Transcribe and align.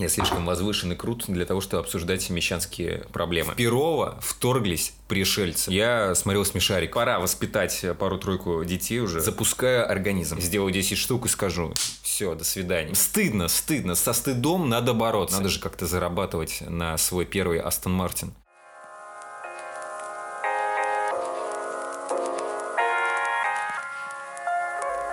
Я 0.00 0.08
слишком 0.08 0.46
возвышен 0.46 0.90
и 0.92 0.96
крут 0.96 1.26
для 1.28 1.44
того, 1.44 1.60
чтобы 1.60 1.82
обсуждать 1.82 2.30
мещанские 2.30 3.04
проблемы. 3.12 3.52
В 3.52 3.56
Перово 3.56 4.18
вторглись 4.22 4.94
пришельцы. 5.08 5.70
Я 5.70 6.14
смотрел 6.14 6.46
смешарик. 6.46 6.94
Пора 6.94 7.20
воспитать 7.20 7.84
пару-тройку 7.98 8.64
детей 8.64 9.00
уже. 9.00 9.20
Запускаю 9.20 9.86
организм. 9.90 10.40
Сделаю 10.40 10.72
10 10.72 10.96
штук 10.96 11.26
и 11.26 11.28
скажу, 11.28 11.74
все, 12.02 12.34
до 12.34 12.44
свидания. 12.44 12.94
Стыдно, 12.94 13.48
стыдно. 13.48 13.94
Со 13.94 14.14
стыдом 14.14 14.70
надо 14.70 14.94
бороться. 14.94 15.36
Надо 15.36 15.50
же 15.50 15.60
как-то 15.60 15.86
зарабатывать 15.86 16.62
на 16.66 16.96
свой 16.96 17.26
первый 17.26 17.58
Астон 17.60 17.92
Мартин. 17.92 18.32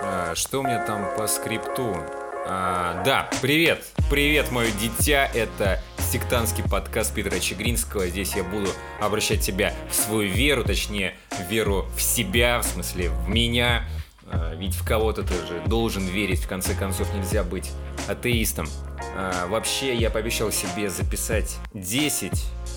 А, 0.00 0.32
что 0.34 0.60
у 0.60 0.62
меня 0.62 0.82
там 0.86 1.14
по 1.14 1.26
скрипту? 1.26 1.94
А, 2.50 3.02
да, 3.04 3.28
привет! 3.42 3.84
Привет, 4.08 4.50
мое 4.50 4.70
дитя! 4.70 5.28
Это 5.34 5.82
сектантский 5.98 6.64
подкаст 6.64 7.14
Питера 7.14 7.38
Чегринского. 7.40 8.06
Здесь 8.06 8.34
я 8.34 8.42
буду 8.42 8.70
обращать 9.02 9.42
тебя 9.42 9.74
в 9.90 9.94
свою 9.94 10.32
веру, 10.32 10.64
точнее, 10.64 11.14
веру 11.50 11.86
в 11.94 12.00
себя, 12.00 12.60
в 12.60 12.64
смысле, 12.64 13.10
в 13.10 13.28
меня. 13.28 13.84
А, 14.24 14.54
ведь 14.54 14.74
в 14.74 14.86
кого-то 14.86 15.24
ты 15.24 15.34
же 15.34 15.62
должен 15.66 16.06
верить, 16.06 16.40
в 16.42 16.48
конце 16.48 16.72
концов, 16.74 17.12
нельзя 17.12 17.44
быть 17.44 17.70
атеистом. 18.06 18.66
А, 19.14 19.46
вообще, 19.48 19.94
я 19.94 20.08
пообещал 20.08 20.50
себе 20.50 20.88
записать 20.88 21.58
10 21.74 22.32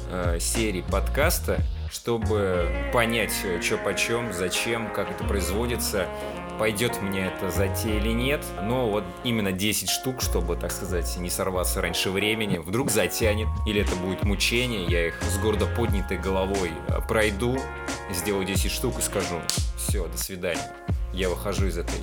а, 0.09 0.37
серий 0.37 0.81
подкаста, 0.81 1.63
чтобы 1.89 2.69
понять, 2.91 3.31
что 3.61 3.77
почем, 3.77 4.33
зачем, 4.33 4.91
как 4.91 5.11
это 5.11 5.23
производится, 5.23 6.07
пойдет 6.61 7.01
мне 7.01 7.25
это 7.25 7.49
затея 7.49 7.99
или 7.99 8.11
нет, 8.11 8.45
но 8.61 8.87
вот 8.87 9.03
именно 9.23 9.51
10 9.51 9.89
штук, 9.89 10.21
чтобы, 10.21 10.55
так 10.55 10.71
сказать, 10.71 11.17
не 11.17 11.27
сорваться 11.27 11.81
раньше 11.81 12.11
времени, 12.11 12.59
вдруг 12.59 12.91
затянет, 12.91 13.47
или 13.65 13.81
это 13.81 13.95
будет 13.95 14.21
мучение, 14.21 14.85
я 14.85 15.07
их 15.07 15.19
с 15.23 15.39
гордо 15.39 15.65
поднятой 15.65 16.19
головой 16.19 16.69
э, 16.87 16.99
пройду, 17.07 17.57
сделаю 18.11 18.45
10 18.45 18.69
штук 18.69 18.99
и 18.99 19.01
скажу, 19.01 19.41
все, 19.75 20.05
до 20.05 20.19
свидания, 20.19 20.71
я 21.13 21.29
выхожу 21.29 21.65
из 21.65 21.79
этой 21.79 21.97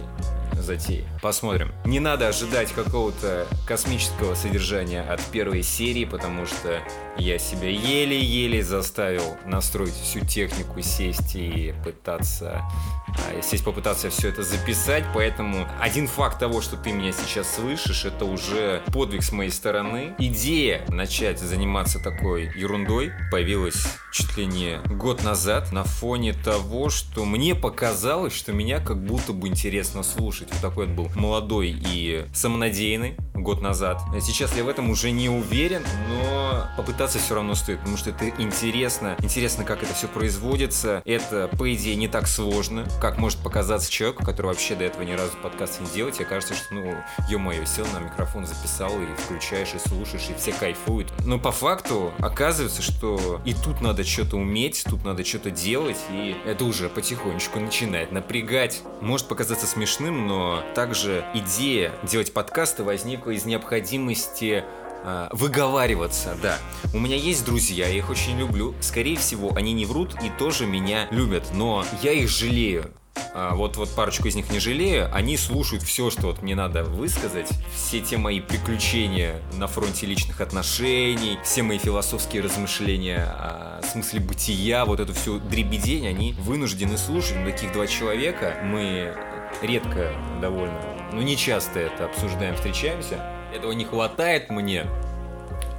затеи. 0.62 1.04
Посмотрим. 1.22 1.72
Не 1.84 2.00
надо 2.00 2.28
ожидать 2.28 2.72
какого-то 2.72 3.46
космического 3.66 4.34
содержания 4.34 5.02
от 5.02 5.20
первой 5.26 5.62
серии, 5.62 6.04
потому 6.04 6.46
что 6.46 6.80
я 7.16 7.38
себя 7.38 7.68
еле-еле 7.68 8.62
заставил 8.62 9.36
настроить 9.44 9.94
всю 9.94 10.20
технику, 10.20 10.80
сесть 10.82 11.34
и 11.34 11.74
пытаться 11.84 12.62
а, 13.08 13.42
сесть 13.42 13.64
попытаться 13.64 14.10
все 14.10 14.28
это 14.28 14.42
записать, 14.42 15.04
поэтому 15.14 15.66
один 15.80 16.06
факт 16.06 16.38
того, 16.38 16.60
что 16.60 16.76
ты 16.76 16.92
меня 16.92 17.12
сейчас 17.12 17.54
слышишь, 17.54 18.04
это 18.04 18.24
уже 18.24 18.82
подвиг 18.92 19.22
с 19.22 19.32
моей 19.32 19.50
стороны. 19.50 20.14
Идея 20.18 20.84
начать 20.88 21.38
заниматься 21.38 21.98
такой 21.98 22.50
ерундой 22.54 23.12
появилась 23.30 23.98
чуть 24.10 24.36
ли 24.36 24.46
не 24.46 24.80
год 24.86 25.22
назад 25.22 25.72
на 25.72 25.84
фоне 25.84 26.32
того, 26.32 26.90
что 26.90 27.24
мне 27.24 27.54
показалось, 27.54 28.32
что 28.32 28.52
меня 28.52 28.80
как 28.80 29.02
будто 29.04 29.32
бы 29.32 29.48
интересно 29.48 30.02
слушать. 30.02 30.48
Вот 30.50 30.60
такой 30.60 30.86
вот 30.86 30.94
был 30.94 31.20
молодой 31.20 31.70
и 31.70 32.26
самонадеянный 32.32 33.16
год 33.34 33.60
назад. 33.60 34.00
Сейчас 34.20 34.56
я 34.56 34.64
в 34.64 34.68
этом 34.68 34.90
уже 34.90 35.10
не 35.10 35.28
уверен, 35.28 35.84
но 36.08 36.66
попытаться 36.76 37.18
все 37.18 37.34
равно 37.34 37.54
стоит, 37.54 37.78
потому 37.80 37.96
что 37.96 38.10
это 38.10 38.28
интересно. 38.38 39.16
Интересно, 39.20 39.64
как 39.64 39.82
это 39.82 39.94
все 39.94 40.08
производится. 40.08 41.02
Это, 41.04 41.48
по 41.58 41.72
идее, 41.72 41.96
не 41.96 42.08
так 42.08 42.26
сложно, 42.26 42.86
как 43.00 43.18
может 43.18 43.38
показаться 43.38 43.90
человеку, 43.90 44.24
который 44.24 44.48
вообще 44.48 44.74
до 44.74 44.84
этого 44.84 45.02
ни 45.02 45.12
разу 45.12 45.32
подкаст 45.42 45.80
не 45.80 45.86
делал. 45.88 46.10
Тебе 46.10 46.24
кажется, 46.24 46.54
что, 46.54 46.74
ну, 46.74 46.94
ё-моё, 47.28 47.64
сел 47.64 47.86
на 47.92 48.00
микрофон, 48.00 48.46
записал 48.46 48.92
и 49.00 49.22
включаешь, 49.22 49.74
и 49.74 49.88
слушаешь, 49.88 50.28
и 50.30 50.34
все 50.34 50.52
кайфуют. 50.52 51.12
Но 51.24 51.38
по 51.38 51.52
факту 51.52 52.12
оказывается, 52.18 52.82
что 52.82 53.40
и 53.44 53.54
тут 53.54 53.80
надо 53.80 53.97
что-то 54.04 54.36
уметь, 54.36 54.84
тут 54.88 55.04
надо 55.04 55.24
что-то 55.24 55.50
делать, 55.50 55.98
и 56.10 56.36
это 56.46 56.64
уже 56.64 56.88
потихонечку 56.88 57.60
начинает 57.60 58.12
напрягать. 58.12 58.82
Может 59.00 59.28
показаться 59.28 59.66
смешным, 59.66 60.26
но 60.26 60.62
также 60.74 61.24
идея 61.34 61.92
делать 62.02 62.32
подкасты 62.32 62.82
возникла 62.82 63.30
из 63.30 63.44
необходимости 63.44 64.64
а, 65.04 65.28
выговариваться, 65.32 66.36
да. 66.42 66.58
У 66.92 66.98
меня 66.98 67.16
есть 67.16 67.44
друзья, 67.44 67.86
я 67.86 67.98
их 67.98 68.10
очень 68.10 68.38
люблю. 68.38 68.74
Скорее 68.80 69.16
всего, 69.16 69.52
они 69.54 69.72
не 69.72 69.86
врут 69.86 70.14
и 70.22 70.30
тоже 70.38 70.66
меня 70.66 71.08
любят, 71.10 71.44
но 71.54 71.84
я 72.02 72.12
их 72.12 72.28
жалею. 72.28 72.92
А, 73.34 73.54
вот, 73.54 73.76
вот 73.76 73.94
парочку 73.94 74.28
из 74.28 74.34
них 74.34 74.50
не 74.50 74.58
жалею, 74.58 75.08
они 75.14 75.36
слушают 75.36 75.82
все, 75.82 76.10
что 76.10 76.28
вот 76.28 76.42
мне 76.42 76.54
надо 76.54 76.84
высказать, 76.84 77.48
все 77.74 78.00
те 78.00 78.16
мои 78.16 78.40
приключения 78.40 79.40
на 79.54 79.66
фронте 79.66 80.06
личных 80.06 80.40
отношений, 80.40 81.38
все 81.44 81.62
мои 81.62 81.78
философские 81.78 82.42
размышления 82.42 83.24
о 83.24 83.80
смысле 83.82 84.20
бытия, 84.20 84.84
вот 84.84 85.00
эту 85.00 85.14
всю 85.14 85.38
дребедень, 85.38 86.06
они 86.06 86.32
вынуждены 86.32 86.98
слушать. 86.98 87.36
Мы 87.36 87.52
таких 87.52 87.72
два 87.72 87.86
человека, 87.86 88.56
мы 88.64 89.14
редко 89.62 90.12
довольно, 90.40 90.80
ну 91.12 91.22
не 91.22 91.36
часто 91.36 91.80
это 91.80 92.06
обсуждаем, 92.06 92.54
встречаемся. 92.54 93.20
Этого 93.54 93.72
не 93.72 93.84
хватает 93.84 94.50
мне, 94.50 94.86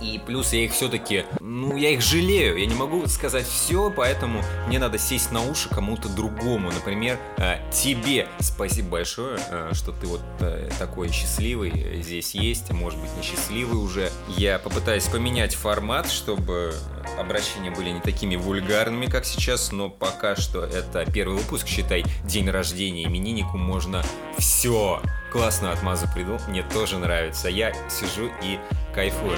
и 0.02 0.20
плюс 0.26 0.54
я 0.54 0.64
их 0.66 0.74
все-таки, 0.74 1.26
ну, 1.40 1.76
я 1.76 1.90
их 1.90 2.02
жалею. 2.02 2.58
Я 2.58 2.66
не 2.66 2.76
могу 2.76 3.06
сказать 3.08 3.46
все, 3.46 3.92
поэтому 3.96 4.42
мне 4.68 4.80
надо 4.80 4.98
сесть 4.98 5.32
на 5.32 5.42
уши 5.44 5.70
кому-то 5.70 6.10
другому. 6.10 6.72
Например, 6.72 7.20
э, 7.38 7.58
тебе 7.72 8.28
спасибо 8.40 8.90
большое, 8.90 9.40
э, 9.50 9.72
что 9.74 9.92
ты 9.92 10.08
вот 10.08 10.22
э, 10.40 10.70
такой 10.80 11.12
счастливый 11.12 12.02
здесь 12.02 12.34
есть, 12.36 12.72
может 12.72 13.00
быть, 13.00 13.10
несчастливый 13.18 13.78
уже. 13.78 14.12
Я 14.28 14.60
попытаюсь 14.60 15.06
поменять 15.06 15.56
формат, 15.56 16.10
чтобы 16.10 16.74
обращения 17.18 17.72
были 17.72 17.90
не 17.90 18.00
такими 18.00 18.36
вульгарными, 18.36 19.08
как 19.08 19.26
сейчас, 19.26 19.72
но 19.72 19.90
пока 19.90 20.36
что 20.36 20.64
это 20.64 21.06
первый 21.12 21.38
выпуск, 21.38 21.68
считай, 21.68 22.06
день 22.24 22.50
рождения 22.50 23.06
имениннику 23.06 23.58
можно 23.58 24.04
все. 24.38 25.02
Классную 25.32 25.74
отмазу 25.74 26.08
придумал, 26.14 26.40
мне 26.48 26.64
тоже 26.64 26.98
нравится. 26.98 27.50
Я 27.50 27.74
сижу 27.90 28.32
и 28.42 28.58
кайфую. 28.96 29.38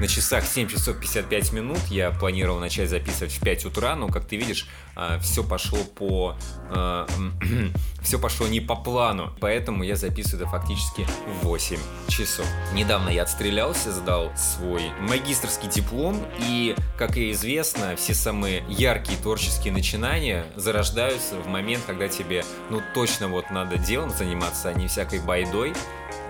На 0.00 0.08
часах 0.08 0.46
7 0.46 0.66
часов 0.66 0.98
55 0.98 1.52
минут. 1.52 1.78
Я 1.90 2.10
планировал 2.10 2.58
начать 2.58 2.88
записывать 2.88 3.34
в 3.34 3.40
5 3.40 3.66
утра, 3.66 3.94
но, 3.96 4.08
как 4.08 4.24
ты 4.24 4.36
видишь, 4.36 4.66
а, 4.96 5.18
все 5.18 5.44
пошло 5.44 5.78
по... 5.84 6.36
А, 6.70 7.06
все 8.02 8.18
пошло 8.18 8.48
не 8.48 8.60
по 8.60 8.76
плану. 8.76 9.30
Поэтому 9.40 9.84
я 9.84 9.96
записываю 9.96 10.46
это 10.46 10.50
фактически 10.50 11.06
в 11.42 11.44
8 11.44 11.76
часов. 12.08 12.46
Недавно 12.72 13.10
я 13.10 13.24
отстрелялся, 13.24 13.92
сдал 13.92 14.32
свой 14.36 14.84
магистрский 15.00 15.68
диплом. 15.68 16.16
И, 16.38 16.74
как 16.96 17.18
и 17.18 17.30
известно, 17.32 17.94
все 17.96 18.14
самые 18.14 18.64
яркие 18.70 19.18
творческие 19.18 19.74
начинания 19.74 20.46
зарождаются 20.56 21.34
в 21.36 21.46
момент, 21.46 21.82
когда 21.86 22.08
тебе, 22.08 22.42
ну, 22.70 22.80
точно 22.94 23.28
вот 23.28 23.50
надо 23.50 23.76
делом 23.76 24.08
заниматься, 24.08 24.70
а 24.70 24.72
не 24.72 24.88
всякой 24.88 25.20
байдой. 25.20 25.74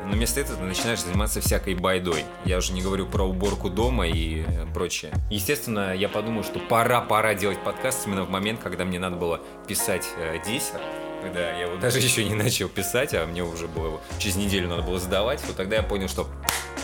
Но 0.04 0.12
вместо 0.12 0.40
этого 0.40 0.58
ты 0.58 0.64
начинаешь 0.64 1.00
заниматься 1.00 1.40
всякой 1.40 1.74
байдой. 1.74 2.24
Я 2.44 2.58
уже 2.58 2.72
не 2.72 2.82
говорю 2.82 3.06
про 3.06 3.24
уборку 3.24 3.70
дома 3.70 4.08
и 4.08 4.44
прочее. 4.74 5.12
Естественно, 5.30 5.94
я 5.94 6.08
подумал, 6.08 6.44
что 6.44 6.58
пора-пора 6.58 7.34
делать 7.34 7.62
подкаст 7.62 8.06
именно 8.06 8.24
в 8.24 8.30
момент, 8.30 8.60
когда 8.60 8.84
мне 8.84 8.98
надо 8.98 9.16
было 9.16 9.40
писать 9.66 10.06
э, 10.16 10.38
диссер. 10.44 10.80
Когда 11.22 11.50
я 11.50 11.66
его 11.66 11.76
даже 11.76 11.98
еще 12.00 12.24
не 12.24 12.34
начал 12.34 12.68
писать, 12.68 13.14
а 13.14 13.26
мне 13.26 13.44
уже 13.44 13.68
было 13.68 14.00
через 14.18 14.36
неделю 14.36 14.68
надо 14.68 14.82
было 14.82 14.98
сдавать, 14.98 15.42
вот 15.46 15.56
тогда 15.56 15.76
я 15.76 15.82
понял, 15.82 16.08
что 16.08 16.26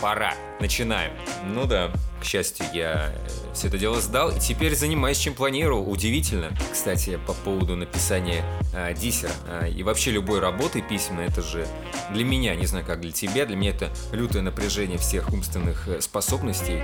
пора, 0.01 0.33
начинаем. 0.59 1.11
Ну 1.45 1.65
да, 1.65 1.91
к 2.19 2.23
счастью, 2.23 2.65
я 2.73 3.13
э, 3.13 3.27
все 3.53 3.67
это 3.67 3.77
дело 3.77 4.01
сдал, 4.01 4.31
и 4.31 4.39
теперь 4.39 4.75
занимаюсь, 4.75 5.17
чем 5.17 5.33
планировал. 5.33 5.89
Удивительно. 5.89 6.51
Кстати, 6.71 7.19
по 7.27 7.33
поводу 7.33 7.75
написания 7.75 8.43
э, 8.73 8.93
диссера 8.93 9.31
э, 9.47 9.69
и 9.69 9.83
вообще 9.83 10.11
любой 10.11 10.39
работы 10.39 10.81
письменной, 10.81 11.25
это 11.25 11.41
же 11.41 11.67
для 12.11 12.23
меня, 12.23 12.55
не 12.55 12.65
знаю, 12.65 12.85
как 12.85 13.01
для 13.01 13.11
тебя, 13.11 13.45
для 13.45 13.55
меня 13.55 13.71
это 13.71 13.89
лютое 14.11 14.41
напряжение 14.41 14.97
всех 14.97 15.31
умственных 15.31 15.87
э, 15.87 16.01
способностей 16.01 16.81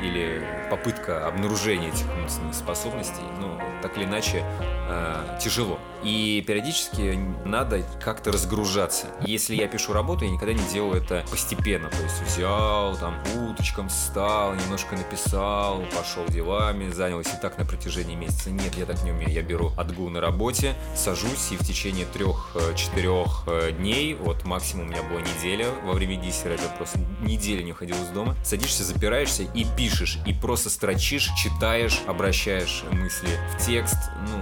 или 0.00 0.42
попытка 0.70 1.26
обнаружения 1.26 1.88
этих 1.88 2.06
умственных 2.20 2.54
способностей, 2.54 3.22
ну, 3.40 3.58
так 3.82 3.96
или 3.96 4.04
иначе, 4.04 4.44
э, 4.88 5.38
тяжело. 5.40 5.78
И 6.02 6.42
периодически 6.46 7.18
надо 7.44 7.82
как-то 8.02 8.32
разгружаться. 8.32 9.06
Если 9.20 9.54
я 9.54 9.68
пишу 9.68 9.92
работу, 9.92 10.24
я 10.24 10.30
никогда 10.30 10.52
не 10.52 10.68
делаю 10.72 11.02
это 11.02 11.24
постепенно. 11.30 11.88
То 11.90 12.02
есть 12.02 12.22
взял, 12.22 12.96
там, 12.96 13.14
уточком 13.36 13.88
встал, 13.88 14.54
немножко 14.54 14.96
написал, 14.96 15.82
пошел 15.96 16.26
делами, 16.26 16.90
занялся 16.90 17.36
и 17.36 17.40
так 17.40 17.58
на 17.58 17.64
протяжении 17.64 18.16
месяца. 18.16 18.50
Нет, 18.50 18.74
я 18.76 18.86
так 18.86 19.02
не 19.04 19.12
умею. 19.12 19.30
Я 19.30 19.42
беру 19.42 19.72
отгул 19.76 20.10
на 20.10 20.20
работе, 20.20 20.74
сажусь 20.96 21.52
и 21.52 21.56
в 21.56 21.64
течение 21.64 22.06
трех-четырех 22.06 23.44
э, 23.46 23.72
дней, 23.72 24.14
вот 24.14 24.44
максимум 24.44 24.86
у 24.86 24.90
меня 24.90 25.02
была 25.02 25.20
неделя 25.20 25.68
во 25.84 25.92
время 25.92 26.16
диссера, 26.16 26.54
я 26.54 26.68
просто 26.76 26.98
неделю 27.20 27.62
не 27.62 27.72
ходил 27.72 27.96
из 27.96 28.08
дома, 28.08 28.36
садишься, 28.44 28.84
запираешься 28.84 29.42
и 29.42 29.64
пишешь, 29.76 29.81
и 30.26 30.32
просто 30.32 30.70
строчишь, 30.70 31.30
читаешь, 31.36 32.00
обращаешь 32.06 32.84
мысли 32.92 33.28
в 33.56 33.64
текст, 33.64 33.96
ну, 34.28 34.38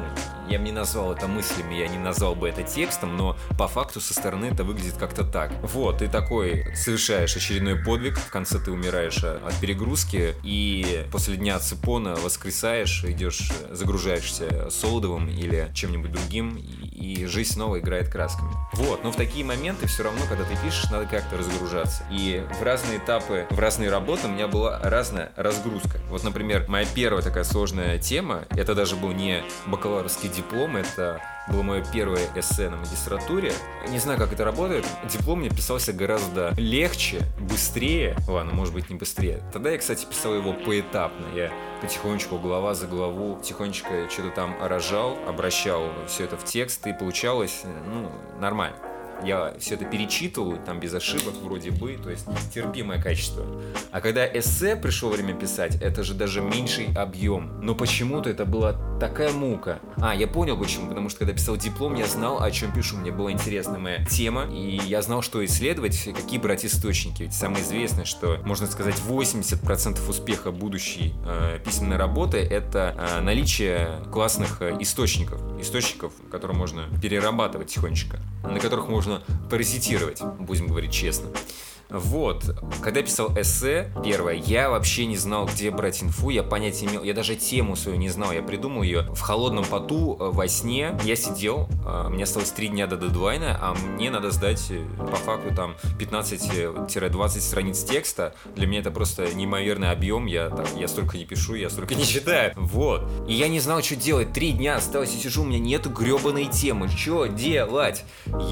я 0.51 0.59
бы 0.59 0.65
не 0.65 0.73
назвал 0.73 1.13
это 1.13 1.29
мыслями, 1.29 1.77
я 1.77 1.87
не 1.87 1.99
назвал 1.99 2.35
бы 2.35 2.49
это 2.49 2.65
текстом, 2.65 3.17
но 3.17 3.37
по 3.57 3.69
факту 3.69 4.01
со 4.01 4.13
стороны 4.13 4.47
это 4.47 4.65
выглядит 4.65 4.97
как-то 4.97 5.25
так. 5.25 5.53
Вот, 5.63 5.99
ты 5.99 6.09
такой 6.09 6.67
совершаешь 6.75 7.37
очередной 7.37 7.77
подвиг, 7.77 8.19
в 8.19 8.31
конце 8.31 8.59
ты 8.59 8.73
умираешь 8.73 9.23
от 9.23 9.55
перегрузки, 9.61 10.35
и 10.43 11.07
после 11.13 11.37
дня 11.37 11.59
цепона 11.61 12.17
воскресаешь, 12.17 13.05
идешь, 13.05 13.53
загружаешься 13.71 14.69
солодовым 14.71 15.29
или 15.29 15.71
чем-нибудь 15.73 16.11
другим, 16.11 16.61
и 17.01 17.25
жизнь 17.27 17.55
снова 17.55 17.81
играет 17.81 18.09
красками. 18.09 18.51
Вот, 18.75 19.03
но 19.03 19.11
в 19.11 19.17
такие 19.17 19.45
моменты 19.45 19.87
все 19.87 20.05
равно, 20.05 20.21
когда 20.29 20.45
ты 20.45 20.57
пишешь, 20.63 20.91
надо 20.91 21.07
как-то 21.07 21.39
разгружаться. 21.39 22.05
И 22.11 22.45
в 22.61 22.63
разные 22.63 22.99
этапы, 22.99 23.47
в 23.51 23.59
разные 23.59 23.91
работы 23.91 24.27
у 24.27 24.31
меня 24.31 24.47
была 24.47 24.79
разная 24.83 25.33
разгрузка. 25.37 25.99
Вот, 26.09 26.23
например, 26.23 26.67
моя 26.69 26.87
первая 26.95 27.23
такая 27.23 27.45
сложная 27.45 27.99
тема, 27.99 28.45
это 28.51 28.75
даже 28.75 28.97
был 28.97 29.13
не 29.13 29.43
бакалаврский 29.67 30.29
диплом, 30.29 30.77
это 30.77 31.21
было 31.51 31.63
мое 31.63 31.85
первое 31.93 32.29
эссе 32.35 32.69
на 32.69 32.77
магистратуре. 32.77 33.53
Не 33.89 33.99
знаю, 33.99 34.19
как 34.19 34.33
это 34.33 34.45
работает. 34.45 34.87
Диплом 35.11 35.41
мне 35.41 35.51
писался 35.51 35.93
гораздо 35.93 36.53
легче, 36.57 37.23
быстрее. 37.41 38.17
Ладно, 38.29 38.53
может 38.53 38.75
быть, 38.75 38.91
не 38.91 38.97
быстрее. 38.97 39.43
Тогда 39.53 39.71
я, 39.71 39.79
кстати, 39.79 40.07
писал 40.07 40.35
его 40.35 40.53
поэтапно. 40.53 41.27
Я 41.35 41.53
потихонечку, 41.81 42.39
глава 42.39 42.75
за 42.75 42.87
главу, 42.87 43.41
тихонечко 43.43 44.09
что-то 44.11 44.31
там 44.31 44.57
рожал, 44.61 45.19
обращал 45.27 45.91
все 46.07 46.25
это 46.25 46.37
в 46.37 46.45
текст, 46.45 46.87
и 46.87 46.93
получалось, 46.93 47.63
ну, 47.87 48.11
нормально 48.39 48.77
я 49.25 49.55
все 49.59 49.75
это 49.75 49.85
перечитывал, 49.85 50.57
там 50.65 50.81
без 50.81 50.95
ошибок 50.95 51.35
вроде 51.43 51.71
бы, 51.71 51.99
то 52.03 52.11
есть 52.11 52.27
терпимое 52.53 53.01
качество. 53.01 53.45
А 53.91 54.01
когда 54.01 54.27
эссе 54.27 54.77
пришло 54.77 55.11
время 55.11 55.35
писать, 55.35 55.77
это 55.81 56.03
же 56.03 56.15
даже 56.15 56.41
меньший 56.41 56.89
объем. 56.95 57.61
Но 57.61 57.75
почему-то 57.75 58.31
это 58.31 58.45
была 58.45 58.73
такая 59.01 59.33
мука. 59.33 59.81
А, 59.97 60.15
я 60.15 60.29
понял 60.29 60.57
почему, 60.57 60.89
потому 60.89 61.09
что 61.09 61.21
когда 61.21 61.33
писал 61.33 61.57
диплом, 61.57 61.95
я 61.95 62.07
знал, 62.07 62.43
о 62.43 62.51
чем 62.51 62.71
пишу, 62.73 62.99
мне 62.99 63.11
была 63.11 63.33
интересна 63.33 63.79
моя 63.79 64.05
тема, 64.05 64.45
и 64.45 64.77
я 64.77 65.03
знал, 65.03 65.23
что 65.23 65.45
исследовать, 65.45 66.05
какие 66.15 66.39
брать 66.39 66.65
источники. 66.65 67.25
Ведь 67.25 67.33
самое 67.33 67.65
известное, 67.65 68.05
что, 68.05 68.39
можно 68.45 68.67
сказать, 68.67 68.97
80% 69.09 70.09
успеха 70.09 70.53
будущей 70.53 71.15
э, 71.25 71.59
письменной 71.65 71.97
работы— 71.97 72.39
это 72.39 72.95
э, 72.97 73.21
наличие 73.21 73.89
классных 74.13 74.61
э, 74.61 74.77
источников. 74.81 75.41
Источников, 75.59 76.13
которые 76.31 76.57
можно 76.57 76.85
перерабатывать 77.03 77.69
тихонечко, 77.69 78.21
на 78.45 78.61
которых 78.61 78.89
можно 78.89 79.23
паразитировать, 79.51 80.21
будем 80.39 80.69
говорить 80.69 80.93
честно. 80.93 81.31
Вот, 81.91 82.57
когда 82.83 83.01
я 83.01 83.07
писал 83.07 83.33
эссе, 83.37 83.93
первое, 84.05 84.35
я 84.35 84.71
вообще 84.71 85.07
не 85.07 85.17
знал, 85.17 85.47
где 85.47 85.71
брать 85.71 86.03
инфу, 86.03 86.31
я 86.31 86.43
понятия 86.43 86.87
не 86.87 86.93
имел, 86.93 87.03
я 87.03 87.15
даже 87.15 87.35
тему 87.35 87.75
свою 87.75 87.99
не 87.99 88.09
знал, 88.09 88.33
я 88.33 88.43
придумал 88.43 88.83
ее 88.83 89.03
в 89.13 89.21
холодном 89.21 89.65
поту, 89.65 90.17
э, 90.19 90.31
во 90.31 90.47
сне, 90.47 90.97
я 91.05 91.17
сидел, 91.17 91.69
э, 91.87 92.09
мне 92.09 92.25
осталось 92.25 92.51
три 92.53 92.69
дня 92.69 92.87
до 92.87 92.97
дедлайна, 92.97 93.59
а 93.61 93.75
мне 93.75 94.11
надо 94.11 94.31
сдать 94.31 94.65
э, 94.71 94.85
по 94.99 95.17
факту 95.17 95.55
там 95.55 95.75
15-20 95.99 97.41
страниц 97.41 97.83
текста, 97.83 98.35
для 98.55 98.67
меня 98.69 98.81
это 98.81 98.93
просто 98.93 99.35
неимоверный 99.35 99.91
объем, 99.91 100.27
я, 100.27 100.49
там, 100.49 100.67
я 100.77 100.87
столько 100.87 101.19
не 101.19 101.25
пишу, 101.25 101.55
я 101.55 101.71
столько 101.71 101.97
не 101.97 102.05
читаю, 102.05 102.53
вот, 102.57 103.03
и 103.27 103.35
я 103.35 103.49
не 103.49 103.59
знал, 103.59 103.83
что 103.83 103.97
делать, 103.97 104.33
три 104.33 104.53
дня 104.53 104.77
осталось, 104.77 105.13
я 105.13 105.21
сижу, 105.21 105.43
у 105.43 105.47
меня 105.47 105.59
нету 105.59 105.91
гребаной 105.91 106.47
темы, 106.47 106.89
что 106.89 107.27
делать? 107.27 108.05